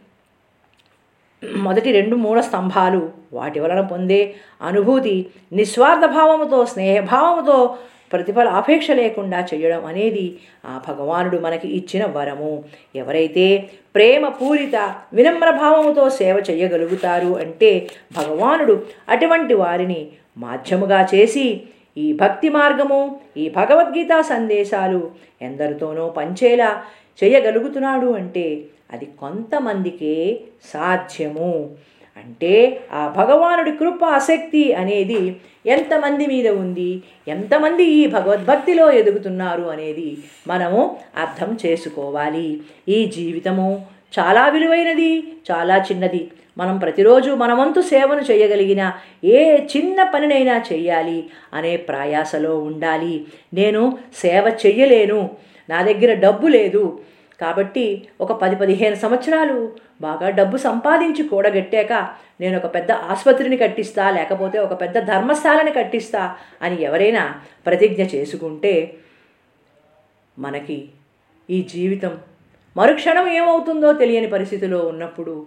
మొదటి 1.43 1.93
రెండు 1.93 2.17
మూల 2.17 2.41
స్తంభాలు 2.41 3.11
వాటి 3.33 3.61
వలన 3.61 3.81
పొందే 3.81 4.35
అనుభూతి 4.63 5.27
నిస్వార్థ 5.53 6.07
భావముతో 6.07 6.67
స్నేహభావముతో 6.67 7.79
ప్రతిఫల 8.13 8.49
అపేక్ష 8.49 8.91
లేకుండా 8.91 9.47
చేయడం 9.55 9.87
అనేది 9.87 10.37
ఆ 10.67 10.81
భగవానుడు 10.89 11.39
మనకి 11.39 11.69
ఇచ్చిన 11.77 12.07
వరము. 12.07 12.65
ఎవరైతే 12.95 13.69
ప్రేమ 13.95 14.29
పూరిత 14.29 14.95
వినమ్ర 15.13 15.51
భావముతో 15.51 16.11
సేవ 16.11 16.43
చేయగలుగుతారు 16.51 17.39
అంటే 17.39 17.89
భగవానుడు 18.17 18.83
అటువంటి 19.09 19.55
వారిని 19.55 20.09
మాధ్యముగా 20.39 21.09
చేసి 21.15 21.63
ఈ 21.97 22.13
భక్తి 22.13 22.49
మార్గము 22.49 23.21
ఈ 23.37 23.49
భగవద్గీత 23.49 24.21
సందేశాలు 24.21 25.11
ఎందరితోనో 25.43 26.09
పంచేలా 26.09 26.83
చేయగలుగుతున్నాడు 27.19 28.13
అంటే 28.13 28.65
అది 28.93 29.07
కొంతమందికే 29.21 30.41
సాధ్యము. 30.65 31.71
అంటే 32.17 32.83
ఆ 32.93 33.03
భగవానుడి 33.17 33.73
కృప 33.77 34.05
ఆసక్తి 34.05 34.73
అనేది 34.73 35.37
ఎంతమంది 35.67 36.27
మీద 36.27 36.49
ఉంది 36.49 37.03
ఎంతమంది 37.29 37.85
ఈ 37.85 38.07
భగవద్భక్తిలో 38.07 38.91
ఎదుగుతున్నారు 38.91 39.63
అనేది 39.63 40.19
మనము 40.49 40.97
అర్థం 41.17 41.59
చేసుకోవాలి. 41.67 42.61
ఈ 42.89 43.05
జీవితము 43.17 43.87
చాలా 44.19 44.49
విలువైనది 44.49 45.23
చాలా 45.51 45.77
చిన్నది. 45.77 46.31
మనం 46.59 46.79
ప్రతిరోజు 46.79 47.31
మన 47.31 47.53
వంతు 47.53 47.81
సేవను 47.81 48.21
చేయగలిగిన 48.21 48.93
ఏ 49.25 49.57
చిన్న 49.77 50.03
పనినైనా 50.03 50.65
చేయాలి 50.73 51.25
అనే 51.55 51.77
ప్రయాసలో 51.77 52.59
ఉండాలి. 52.59 53.25
నేను 53.55 53.99
సేవ 54.15 54.45
చెయ్యలేను 54.67 55.31
నా 55.71 55.83
దగ్గర 55.83 56.15
డబ్బు 56.15 56.47
లేదు. 56.49 57.03
కాబట్టి 57.41 58.09
ఒక 58.21 58.33
పది 58.33 58.57
పదిహేను 58.57 58.95
సంవత్సరాలు 58.95 59.73
బాగా 60.01 60.31
డబ్బు 60.31 60.57
సంపాదించి 60.57 61.23
కూడగట్టాక 61.29 61.93
నేను 62.41 62.59
ఒక 62.59 62.75
పెద్ద 62.75 62.93
ఆసుపత్రిని 62.93 63.57
కట్టిస్తా 63.57 64.11
లేకపోతే 64.11 64.59
ఒక 64.59 64.81
పెద్ద 64.81 64.99
ధర్మశాలని 64.99 65.71
కట్టిస్తా 65.71 66.35
అని 66.63 66.83
ఎవరైనా 66.83 67.35
ప్రతిజ్ఞ 67.67 68.03
చేసుకుంటే 68.03 68.95
మనకి 70.39 70.89
ఈ 71.51 71.63
జీవితం 71.63 72.19
మరుక్షణం 72.77 73.29
ఏమవుతుందో 73.29 73.93
తెలియని 73.93 74.27
పరిస్థితిలో 74.27 74.79
ఉన్నప్పుడు 74.79 75.47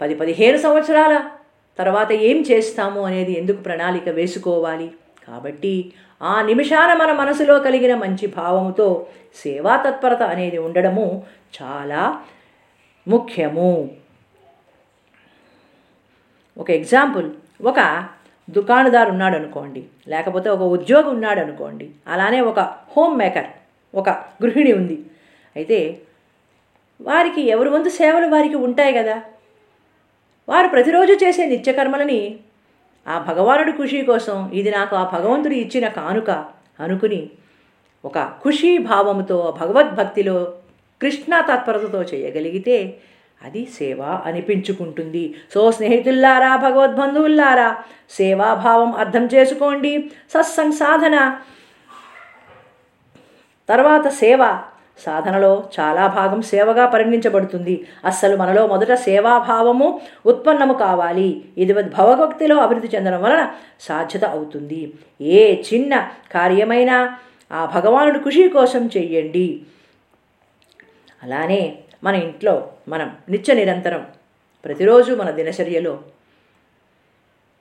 పది 0.00 0.14
పదిహేను 0.14 0.58
సంవత్సరాల 0.58 1.30
తర్వాత 1.78 2.12
ఏం 2.12 2.40
చేస్తాము 2.40 3.00
అనేది 3.04 3.32
ఎందుకు 3.32 3.60
ప్రణాళిక 3.62 4.08
వేసుకోవాలి? 4.08 4.90
కాబట్టి 5.28 5.92
ఆ 6.24 6.42
నిమిషాన 6.42 6.96
మన 6.96 7.12
మనసులో 7.12 7.58
కలిగిన 7.58 7.94
మంచి 7.94 8.26
భావముతో 8.26 9.06
సేవా 9.34 9.76
తత్పరత 9.76 10.22
అనేది 10.22 10.58
ఉండడము 10.58 11.24
చాలా 11.62 12.22
ముఖ్యము. 13.08 13.90
ఒక 16.58 16.70
ఎగ్జాంపుల్ 16.70 17.30
ఒక 17.62 18.08
దుకాణదారు 18.50 19.10
ఉన్నాడు 19.10 19.36
అనుకోండి 19.36 19.84
లేకపోతే 20.08 20.48
ఒక 20.50 20.60
ఉద్యోగి 20.60 21.08
ఉన్నాడు 21.08 21.40
అనుకోండి 21.40 21.90
అలానే 22.08 22.40
ఒక 22.40 22.60
హోమ్ 22.60 23.18
మేకర్ 23.18 23.46
ఒక 23.94 24.08
గృహిణి 24.10 24.72
ఉంది. 24.72 25.06
అయితే 25.56 26.00
వారికి 27.00 27.42
ఎవరి 27.42 27.68
వంతు 27.68 27.88
సేవలు 27.88 28.26
వారికి 28.26 28.54
ఉంటాయి 28.54 28.92
కదా? 28.92 29.22
వారు 30.48 30.68
ప్రతిరోజు 30.68 31.12
చేసే 31.12 31.46
నిత్యకర్మలని 31.46 32.38
ఆ 33.08 33.18
భగవానుడి 33.18 33.72
ఖుషి 33.72 34.02
కోసం 34.02 34.50
ఇది 34.54 34.70
నాకు 34.70 34.96
ఆ 34.96 35.18
భగవంతుడు 35.18 35.54
ఇచ్చిన 35.54 35.88
కానుక 35.88 36.30
అనుకుని 36.80 37.30
ఒక 38.04 38.18
ఖుషీ 38.18 38.78
భావముతో 38.78 39.56
భగవద్భక్తిలో 39.60 40.52
కృష్ణ 41.02 41.40
తత్పరతతో 41.40 42.02
చేయగలిగితే 42.02 43.00
అది 43.42 43.66
సేవ 43.66 44.02
అనిపించుకుంటుంది. 44.02 45.34
సో 45.54 45.72
స్నేహితుల్లారా 45.72 46.56
భగవద్బంధువుల్లారా 46.56 47.76
సేవాభావం 48.10 48.92
అర్థం 48.92 49.24
చేసుకోండి. 49.26 50.10
సత్సంగ్ 50.32 50.72
సాధన. 50.72 51.36
తర్వాత 53.68 54.08
సేవ. 54.08 54.58
సాధనలో 54.98 55.64
చాలా 55.80 56.06
భాగం 56.06 56.42
సేవగా 56.42 56.86
పరిగణించబడుతుంది. 56.86 57.86
అస్సలు 58.04 58.36
మనలో 58.36 58.66
మొదట 58.66 58.94
సేవాభావము 58.94 60.00
ఉత్పన్నము 60.26 60.74
కావాలి. 60.74 61.44
ఇది 61.58 61.72
భవభక్తిలో 61.72 62.56
అభివృద్ధి 62.56 62.96
చెందడం 62.96 63.22
వలన 63.22 63.50
సాధ్యత 63.80 64.24
అవుతుంది. 64.24 64.94
ఏ 65.20 65.62
చిన్న 65.62 66.10
కార్యమైనా 66.32 67.18
ఆ 67.52 67.64
భగవానుడి 67.74 68.18
ఖుషి 68.18 68.48
కోసం 68.48 68.86
చెయ్యండి. 68.86 69.66
అలానే 71.22 71.78
మన 72.04 72.14
ఇంట్లో 72.14 72.68
మనం 72.88 73.16
నిత్య 73.28 73.54
నిరంతరం 73.54 74.06
ప్రతిరోజు 74.64 75.12
మన 75.12 75.30
దినచర్యలో 75.30 75.98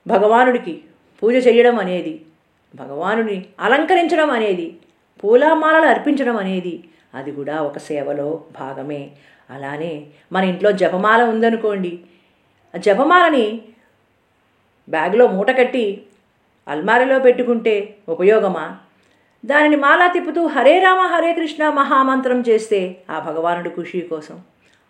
భగవానుడికి 0.08 0.84
పూజ 1.22 1.48
చేయడం 1.48 1.80
అనేది 1.80 2.22
భగవానుడిని 2.76 3.46
అలంకరించడం 3.60 4.32
అనేది 4.32 4.78
పూలమాలలు 5.24 5.86
అర్పించడం 5.86 6.38
అనేది 6.38 6.84
అది 7.13 7.32
కూడా 7.32 7.62
ఒక 7.62 7.78
సేవలో 7.78 8.43
భాగమే. 8.60 9.12
అలానే 9.49 10.06
మన 10.32 10.43
ఇంట్లో 10.43 10.71
జపమాల 10.71 11.23
ఉందనుకోండి. 11.23 11.99
ఆ 12.76 12.78
జపమాలని 12.78 13.62
బ్యాగ్లో 14.89 15.28
మూట 15.28 15.52
కట్టి 15.52 16.02
అల్మారిలో 16.67 17.19
పెట్టుకుంటే 17.19 17.95
ఉపయోగమా? 18.10 18.78
దానిని 19.45 19.76
మాలా 19.76 20.08
తిప్పుతూ 20.08 20.47
హరే 20.47 20.80
రామ 20.80 20.99
హరే 20.99 21.34
కృష్ణ 21.34 21.69
మహామంత్రం 21.69 22.43
చేస్తే 22.49 22.97
ఆ 23.10 23.19
భగవానుడి 23.19 23.69
ఖుషి 23.69 24.02
కోసం. 24.02 24.41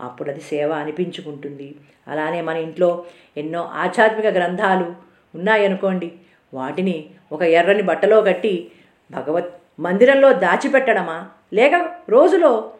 అప్పుడు 0.02 0.30
అది 0.30 0.42
సేవ 0.42 0.72
అనిపించుకుంటుంది. 0.72 1.76
అలానే 2.08 2.42
మన 2.42 2.58
ఇంట్లో 2.58 3.06
ఎన్నో 3.38 3.70
ఆధ్యాత్మిక 3.74 4.26
గ్రంథాలు 4.26 4.96
ఉన్నాయనుకోండి. 5.36 6.12
వాటిని 6.54 7.06
ఒక 7.32 7.42
ఎర్రని 7.42 7.84
బట్టలో 7.84 8.22
కట్టి 8.22 8.72
భగవత్ 9.12 9.54
మందిరంలో 9.80 10.34
దాచిపెట్టడమా? 10.34 11.30
లేక 11.54 11.74
రోజులో 12.10 12.72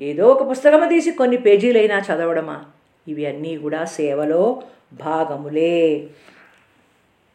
ఏదో 0.00 0.28
ఒక 0.28 0.50
పుస్తకము 0.50 0.88
తీసి 0.88 1.10
కొన్ని 1.10 1.36
పేజీలైనా 1.36 1.98
చదవడమా? 1.98 2.64
ఇవి 3.08 3.26
అన్నీ 3.26 3.56
కూడా 3.56 3.84
సేవలో 3.84 4.62
భాగములే. 4.92 6.06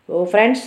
ఓ 0.10 0.24
ఫ్రెండ్స్ 0.24 0.64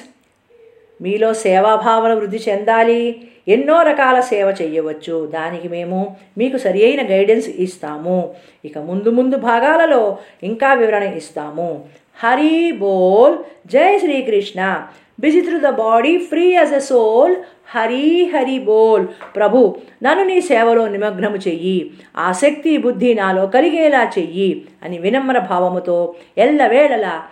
మీలో 1.03 1.35
సేవాభావన 1.35 2.15
వృద్ధి 2.15 2.39
చెందాలి. 2.49 3.29
ఎన్నో 3.49 3.83
రకాల 3.83 4.21
సేవ 4.21 4.55
చేయవచ్చు 4.63 5.27
దానికి 5.27 5.69
మేము 5.69 6.17
మీకు 6.39 6.57
సరి 6.57 6.85
అయిన 6.85 7.11
గైడెన్స్ 7.11 7.49
ఇస్తాము. 7.49 8.35
ఇక 8.65 8.79
ముందు 8.79 9.09
ముందు 9.09 9.37
భాగాలలో 9.37 10.19
ఇంకా 10.43 10.75
వివరణ 10.75 11.03
ఇస్తాము. 11.03 11.89
హరి 12.25 12.73
బోల్ 12.73 13.39
జై 13.69 13.99
Srikrishna. 13.99 14.89
Busy 15.21 15.41
through 15.41 15.59
the 15.59 15.71
body 15.71 16.19
free 16.19 16.53
as 16.55 16.73
a 16.73 16.79
soul 16.79 17.37
Hari 17.71 18.31
Hari 18.35 18.59
బోల్ 18.59 19.07
ప్రభు 19.37 19.77
నన్ను 20.03 20.25
నీ 20.25 20.41
సేవలో 20.41 20.89
నిమగ్నము 20.89 21.37
చెయ్యి. 21.37 21.91
ఆ 22.17 22.33
శక్తి 22.33 22.79
బుద్ధి 22.79 23.15
నాలో 23.15 23.47
కలిగేలా 23.47 24.11
చెయ్యి 24.19 24.67
అని 24.83 24.99
వినమ్ర 24.99 25.39
భావముతో 25.39 26.15
ఎల్లవేళలా 26.39 27.23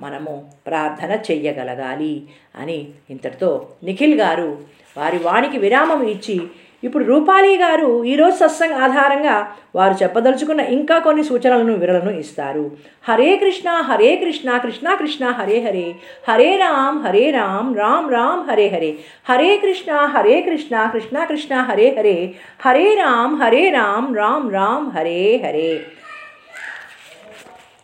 మనము 0.00 0.50
ప్రార్థన 0.66 1.12
చెయ్యగలగాలి 1.30 2.22
అని 2.56 2.88
ఇంతటితో 3.10 3.66
నిఖిల్ 3.84 4.14
గారు 4.14 4.58
వారి 4.96 5.18
వాణికి 5.18 5.58
విరామం 5.58 6.02
ఇచ్చి 6.08 6.40
ఇప్పుడు 6.82 7.04
రూపాలి 7.04 7.56
గారు 7.58 8.04
ఈరోజు 8.04 8.36
సత్సంగ్ 8.36 8.72
ఆధారంగా 8.72 9.54
వారు 9.74 9.94
చెప్పదలుచుకున్న 10.02 10.60
ఇంకా 10.60 10.98
కొన్ని 10.98 11.24
సూచనలను 11.24 11.72
వివరలను 11.72 12.10
ఇస్తారు. 12.10 12.70
హరే 13.08 13.36
కృష్ణ 13.36 13.70
హరే 13.70 14.16
కృష్ణ 14.16 14.58
కృష్ణ 14.58 14.94
కృష్ణ 14.94 15.30
హరే 15.30 15.60
హరే. 15.60 15.94
హరే 16.28 16.56
రామ్ 16.56 17.06
హరే 17.06 17.30
రామ్ 17.30 17.76
రామ్ 17.76 18.12
రామ్ 18.12 18.50
హరే 18.50 18.68
హరే. 18.68 18.98
హరే 19.28 19.56
కృష్ణ 19.56 19.92
హరే 19.92 20.40
కృష్ణ 20.40 20.90
కృష్ణ 20.92 21.24
కృష్ణ 21.24 21.54
హరే 21.54 21.94
హరే. 21.98 22.34
హరే 22.60 22.94
రామ్ 22.94 23.42
హరే 23.42 23.70
రామ్ 23.70 24.16
రామ్ 24.16 24.52
రామ్ 24.52 24.90
హరే 24.90 25.36
హరే. 25.44 25.80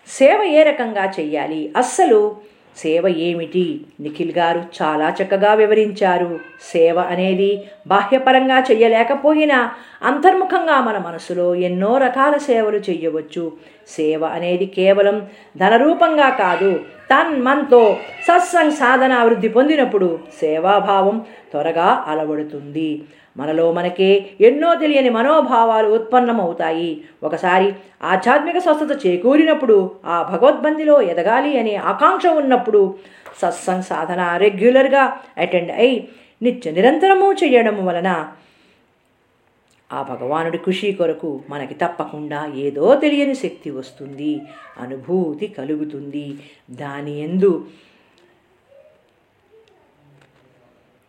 సేవ 0.08 0.42
ఏ 0.42 0.62
రకంగా 0.62 1.12
చెయ్యాలి? 1.20 1.72
అస్సలు 1.76 2.36
సేవ 2.76 3.08
ఏమిటి? 3.08 3.80
నిఖిల్ 4.00 4.32
గారు 4.32 4.62
చాలా 4.82 5.14
చక్కగా 5.22 5.54
వివరించారు. 5.54 6.40
సేవ 6.72 7.00
అనేది 7.00 7.64
బాహ్యపరంగా 7.86 8.58
చెయ్యలేకపోయినా 8.60 9.70
అంతర్ముఖంగా 10.02 10.80
మన 10.80 10.98
మనసులో 10.98 11.54
ఎన్నో 11.54 11.98
రకాల 11.98 12.36
సేవలు 12.36 12.76
చెయ్యవచ్చు. 12.76 13.52
సేవ 13.88 14.24
అనేది 14.24 14.66
కేవలం 14.66 15.26
ధనరూపంగా 15.56 16.28
కాదు 16.28 16.78
తన్మన్తో 17.10 17.96
సత్సంగ్ 18.28 18.72
సాధన 18.72 19.12
అభివృద్ధి 19.12 19.48
పొందినప్పుడు 19.48 20.18
సేవాభావం 20.40 21.24
త్వరగా 21.50 22.04
అలవడుతుంది. 22.06 23.02
మనలో 23.36 23.72
మనకే 23.72 24.30
ఎన్నో 24.40 24.74
తెలియని 24.74 25.10
మనోభావాలు 25.10 25.88
ఉత్పన్నమవుతాయి. 25.88 27.04
ఒకసారి 27.22 27.72
ఆధ్యాత్మిక 28.02 28.58
స్వస్థత 28.58 29.06
చేకూరినప్పుడు 29.06 29.90
ఆ 30.04 30.22
భగవద్బందిలో 30.22 31.00
ఎదగాలి 31.02 31.58
అనే 31.58 31.76
ఆకాంక్ష 31.76 32.26
ఉన్నప్పుడు 32.26 32.94
సత్సంగ్ 33.42 33.82
సాధన 33.82 34.36
రెగ్యులర్గా 34.36 35.20
అటెండ్ 35.38 35.72
అయి 35.72 36.08
నిత్య 36.42 36.70
నిరంతరము 36.70 37.32
చేయడం 37.32 37.86
వలన 37.86 38.26
ఆ 39.92 40.02
భగవానుడి 40.02 40.58
ఖుషి 40.58 40.92
కొరకు 40.92 41.40
మనకి 41.50 41.74
తప్పకుండా 41.74 42.52
ఏదో 42.56 42.94
తెలియని 42.94 43.34
శక్తి 43.34 43.70
వస్తుంది 43.70 44.40
అనుభూతి 44.80 45.46
కలుగుతుంది. 45.46 46.34
దాని 46.70 47.20
ఎందు 47.22 47.64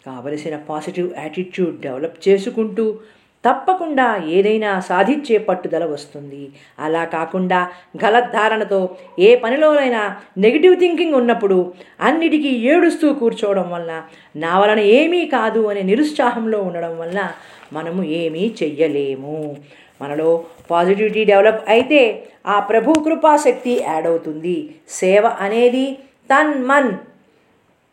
కావలసిన 0.08 0.56
పాజిటివ్ 0.70 1.12
యాటిట్యూడ్ 1.18 1.76
డెవలప్ 1.82 2.18
చేసుకుంటూ 2.28 3.00
తప్పకుండా 3.46 4.06
ఏదైనా 4.28 4.80
సాధించే 4.80 5.38
పట్టుదల 5.38 5.86
వస్తుంది. 5.86 6.50
అలా 6.80 7.06
కాకుండా 7.06 7.72
గలద్ధారణతో 8.04 8.96
ఏ 9.20 9.36
పనిలోనైనా 9.36 10.16
నెగిటివ్ 10.38 10.76
థింకింగ్ 10.80 11.14
ఉన్నప్పుడు 11.14 11.74
అన్నిటికీ 12.02 12.50
ఏడుస్తూ 12.50 13.14
కూర్చోవడం 13.14 13.72
వలన 13.72 14.02
నా 14.36 14.60
వలన 14.60 14.80
ఏమీ 14.80 15.26
కాదు 15.26 15.68
అనే 15.68 15.82
నిరుత్సాహంలో 15.82 16.60
ఉండడం 16.60 17.00
వలన 17.00 17.32
మనము 17.74 18.04
ఏమీ 18.04 18.56
చెయ్యలేము. 18.64 19.56
మనలో 20.02 20.44
పాజిటివిటీ 20.72 21.24
డెవలప్ 21.26 21.62
అయితే 21.70 22.02
ఆ 22.48 22.60
ప్రభు 22.60 23.00
కృపాశక్తి 23.06 23.84
యాడ్ 23.88 24.08
అవుతుంది. 24.08 24.58
సేవ 24.90 25.26
అనేది 25.28 25.98
తన్ 26.32 26.66
మన్ 26.66 26.92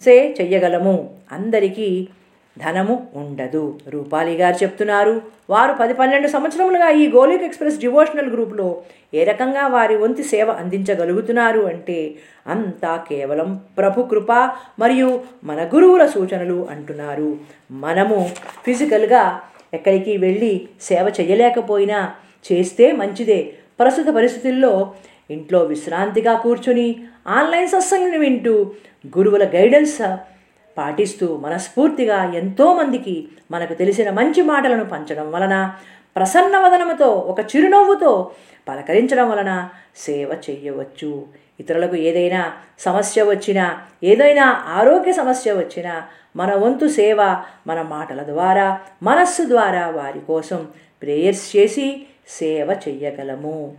సే 0.03 0.37
చెయ్యగలము. 0.41 1.14
అందరికీ 1.33 2.09
ధనము 2.59 3.07
ఉండదు. 3.15 3.79
రూపాలి 3.89 4.37
గారు 4.37 4.55
చెప్తున్నారు 4.63 5.23
వారు 5.51 5.73
పది 5.73 5.95
పన్నెండు 5.95 6.29
సంవత్సరములుగా 6.29 6.89
ఈ 6.91 7.11
గోలిక్ 7.11 7.43
ఎక్స్ప్రెస్ 7.43 7.79
డివోషనల్ 7.79 8.31
గ్రూప్లో 8.31 8.83
ఏ 9.15 9.25
రకంగా 9.25 9.67
వారి 9.67 9.97
వంతు 9.97 10.23
సేవ 10.23 10.51
అందించగలుగుతున్నారు 10.51 11.61
అంటే 11.61 12.15
అంతా 12.47 12.97
కేవలం 12.97 13.61
ప్రభు 13.79 14.03
కృప 14.03 14.33
మరియు 14.79 15.21
మన 15.45 15.71
గురువుల 15.75 16.07
సూచనలు 16.07 16.69
అంటున్నారు. 16.71 17.37
మనము 17.71 18.31
ఫిజికల్గా 18.65 19.41
ఎక్కడికి 19.75 20.17
వెళ్ళి 20.17 20.69
సేవ 20.81 21.13
చేయలేకపోయినా 21.21 22.15
చేస్తే 22.53 22.93
మంచిదే. 22.93 23.55
ప్రస్తుత 23.81 24.07
పరిస్థితుల్లో 24.15 24.93
ఇంట్లో 25.31 25.63
విశ్రాంతిగా 25.63 26.35
కూర్చుని 26.39 26.97
ఆన్లైన్ 27.29 27.69
సత్సంగిని 27.69 28.19
వింటూ 28.19 28.73
గురువుల 29.19 29.45
గైడెన్స్ 29.45 30.17
పాటిస్తూ 30.79 31.37
మనస్ఫూర్తిగా 31.37 32.33
ఎంతోమందికి 32.33 33.29
మనకు 33.51 33.75
తెలిసిన 33.75 34.11
మంచి 34.11 34.43
మాటలను 34.43 34.85
పంచడం 34.85 35.33
వలన 35.33 35.75
ప్రసన్నవదనముతో 36.17 37.09
ఒక 37.11 37.41
చిరునవ్వుతో 37.41 38.31
పలకరించడం 38.69 39.31
వలన 39.31 39.69
సేవ 39.97 40.37
చేయవచ్చు. 40.51 41.27
ఇతరులకు 41.61 41.97
ఏదైనా 41.97 42.53
సమస్య 42.79 43.23
వచ్చినా 43.23 43.81
ఏదైనా 44.05 44.65
ఆరోగ్య 44.69 45.13
సమస్య 45.13 45.53
వచ్చినా 45.53 46.03
మన 46.37 46.55
వంతు 46.55 46.89
సేవ 46.89 47.43
మన 47.67 47.83
మాటల 47.83 48.23
ద్వారా 48.23 48.81
మనస్సు 49.03 49.43
ద్వారా 49.49 49.89
వారి 49.89 50.21
కోసం 50.21 50.69
ప్రేయర్స్ 51.03 51.57
చేసి 51.57 52.07
సేవ 52.29 52.77
చెయ్యగలము. 52.89 53.77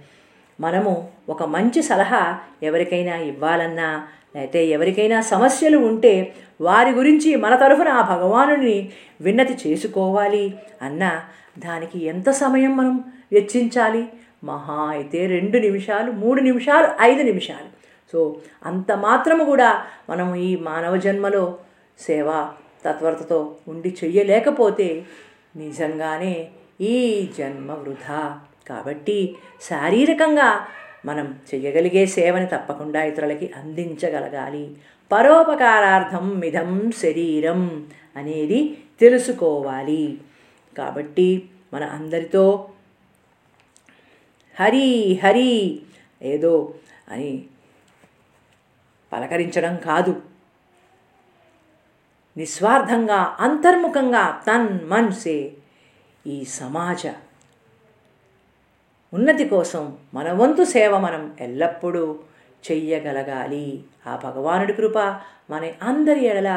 మనము 0.61 1.09
ఒక 1.29 1.43
మంచి 1.43 1.83
సలహా 1.83 2.39
ఎవరికైనా 2.63 3.17
ఇవ్వాలన్నా 3.17 4.07
అయితే 4.35 4.65
ఎవరికైనా 4.65 5.21
సమస్యలు 5.21 5.77
ఉంటే 5.77 6.35
వారి 6.61 6.91
గురించి 6.91 7.35
మన 7.35 7.55
తరఫున 7.55 7.87
ఆ 7.87 8.15
భగవానుని 8.15 8.89
విన్నతి 9.21 9.69
చేసుకోవాలి 9.69 10.53
అన్న 10.81 11.21
దానికి 11.59 12.05
ఎంత 12.05 12.29
సమయం 12.29 12.77
మనం 12.77 13.03
వెచ్చించాలి? 13.31 14.07
మహా 14.43 14.85
అయితే 14.89 15.27
రెండు 15.27 15.57
నిమిషాలు 15.57 16.11
మూడు 16.11 16.41
నిమిషాలు 16.41 16.87
ఐదు 17.01 17.21
నిమిషాలు. 17.21 17.69
సో 18.13 18.37
అంత 18.65 18.91
మాత్రము 18.91 19.43
కూడా 19.43 19.83
మనం 20.09 20.35
ఈ 20.35 20.55
మానవ 20.55 20.95
జన్మలో 20.95 21.57
సేవా 21.99 22.53
తత్వరతతో 22.85 23.55
ఉండి 23.67 23.97
చెయ్యలేకపోతే 24.03 25.05
నిజంగానే 25.55 26.47
ఈ 26.81 27.27
జన్మ 27.39 27.71
వృధా. 27.71 28.39
కాబట్టి 28.67 29.35
శారీరకంగా 29.61 30.65
మనం 31.05 31.39
చెయ్యగలిగే 31.53 32.05
సేవని 32.05 32.47
తప్పకుండా 32.47 33.03
ఇతరులకి 33.03 33.53
అందించగలగాలి. 33.55 34.77
పరోపకారార్థం 35.11 36.39
మిధం 36.39 36.91
శరీరం 36.91 37.87
అనేది 38.17 38.77
తెలుసుకోవాలి. 38.99 40.21
కాబట్టి 40.77 41.49
మన 41.73 41.83
అందరితో 41.83 42.69
హరి 44.59 45.19
హరి 45.23 45.81
ఏదో 46.21 46.73
అని 47.11 47.43
పలకరించడం 49.13 49.77
కాదు. 49.77 50.21
నిస్వార్థంగా 52.37 53.37
అంతర్ముఖంగా 53.39 54.43
తన్ 54.47 54.79
మన్సే 54.85 55.53
ఈ 56.27 56.45
సమాజ 56.45 57.03
ఉన్నతి 59.15 59.45
కోసం 59.45 59.83
మన 60.13 60.27
వంతు 60.31 60.63
సేవ 60.63 60.97
మనం 60.97 61.23
ఎల్లప్పుడూ 61.41 62.03
చెయ్యగలగాలి. 62.63 63.67
ఆ 64.07 64.13
భగవానుడి 64.23 64.73
కృప 64.73 64.97
మన 65.49 65.63
అందరి 65.81 66.21
ఎడల 66.25 66.51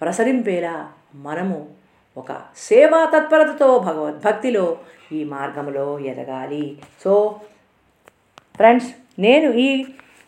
ప్రసరింపేలా 0.00 0.76
మనము 1.14 1.58
ఒక 2.16 2.32
సేవా 2.56 3.00
తత్పరతతో 3.04 3.68
భగవద్భక్తిలో 3.78 4.64
ఈ 5.12 5.24
మార్గంలో 5.24 5.86
ఎదగాలి. 6.00 6.64
సో 7.04 7.12
ఫ్రెండ్స్ 8.56 8.90
నేను 9.18 9.48
ఈ 9.66 9.68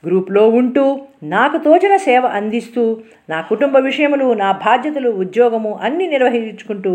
గ్రూప్లో 0.04 0.48
ఉంటూ 0.48 0.84
నాకు 1.22 1.56
తోచిన 1.56 1.94
సేవ 1.96 2.26
అందిస్తూ 2.26 2.82
నా 3.30 3.38
కుటుంబ 3.40 3.76
విషయములు 3.78 4.26
నా 4.34 4.52
బాధ్యతలు 4.66 5.10
ఉద్యోగము 5.24 5.72
అన్నీ 5.82 6.06
నిర్వహించుకుంటూ 6.06 6.92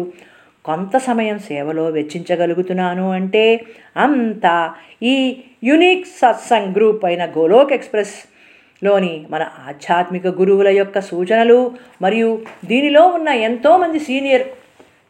కొంత 0.66 0.98
సమయం 0.98 1.40
సేవలో 1.40 1.86
వెచ్చించగలుగుతున్నాను 1.86 3.12
అంటే 3.12 3.66
అంతా 3.98 4.74
ఈ 5.04 5.44
యునిక్ 5.64 6.06
సత్సంగ్ 6.06 6.76
గ్రూప్ 6.76 7.06
అయిన 7.06 7.26
గోలోక్ 7.26 7.74
ఎక్స్ప్రెస్లోని 7.74 9.26
మన 9.30 9.48
ఆధ్యాత్మిక 9.68 10.28
గురువుల 10.28 10.68
యొక్క 10.68 11.00
సూచనలు 11.00 11.72
మరియు 12.02 12.42
దీనిలో 12.66 13.08
ఉన్న 13.08 13.30
ఎంతోమంది 13.30 14.00
సీనియర్ 14.00 14.48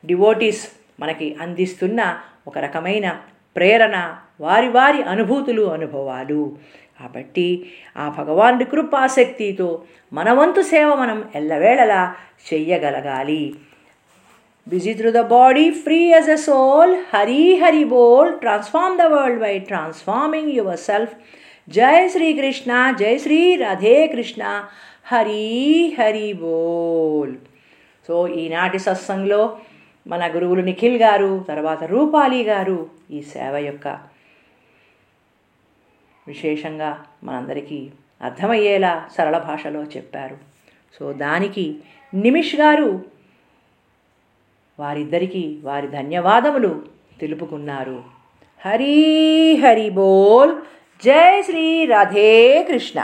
డివోటీస్ 0.06 0.64
మనకి 1.00 1.36
అందిస్తున్న 1.42 2.18
ఒక 2.48 2.58
రకమైన 2.58 3.20
ప్రేరణ 3.56 4.16
వారి 4.42 4.68
వారి 4.68 5.04
అనుభూతులు 5.04 5.62
అనుభవాలు. 5.62 6.58
కాబట్టి 7.00 7.48
ఆ 7.98 8.16
భగవానుడి 8.18 8.66
కృపాశక్తితో 8.66 9.84
మన 10.14 10.32
వంతు 10.32 10.62
సేవ 10.62 10.96
మనం 10.96 11.24
ఎల్లవేళలా 11.36 12.16
చెయ్యగలగాలి. 12.48 13.56
Busy 14.68 14.94
through 14.94 15.12
the 15.12 15.24
body, 15.26 15.72
free 15.74 16.14
as 16.14 16.28
a 16.28 16.38
soul. 16.40 17.04
Hari 17.06 17.60
Hari 17.60 17.84
Bol, 17.86 18.40
transform 18.40 18.98
the 18.98 19.10
world 19.10 19.40
by 19.40 19.60
transforming 19.62 20.50
yourself. 20.50 21.14
Jai 21.68 22.08
Sri 22.08 22.34
Krishna, 22.34 22.96
Jai 22.98 23.18
Sri 23.18 23.58
Radhe 23.58 24.12
Krishna, 24.12 24.52
Hari 25.04 25.96
Hari 25.96 26.30
Bol. 26.36 27.30
So 28.10 28.16
ఈనాటి 28.40 28.80
సత్సంగంలో 28.80 29.40
మన 30.06 30.24
గురువులు 30.34 30.64
నిఖిల్ 30.68 30.98
గారు 31.04 31.30
తర్వాత 31.48 31.84
రూపాలి 31.94 32.42
గారు 32.50 32.76
ఈ 33.18 33.20
సేవ 33.32 33.54
యొక్క 33.68 33.86
విశేషంగా 36.28 36.90
మనందరికీ 37.28 37.80
అర్థమయ్యేలా 38.22 38.92
సరళ 39.16 39.38
భాషలో 39.48 39.82
చెప్పారు 39.96 40.38
సో 40.98 41.06
దానికి 41.24 41.66
నిమిష్ 42.14 42.54
గారు 42.62 42.90
వారిద్దరికీ 44.80 45.60
వారి 45.64 45.88
ధన్యవాదములు 45.88 46.82
తెలుపుకున్నారు. 47.20 48.04
హరి 48.66 49.56
హరి 49.56 49.90
బోల్. 49.90 50.56
జై 51.04 51.42
శ్రీ 51.42 51.86
రాధే 51.86 52.64
కృష్ణ. 52.64 53.04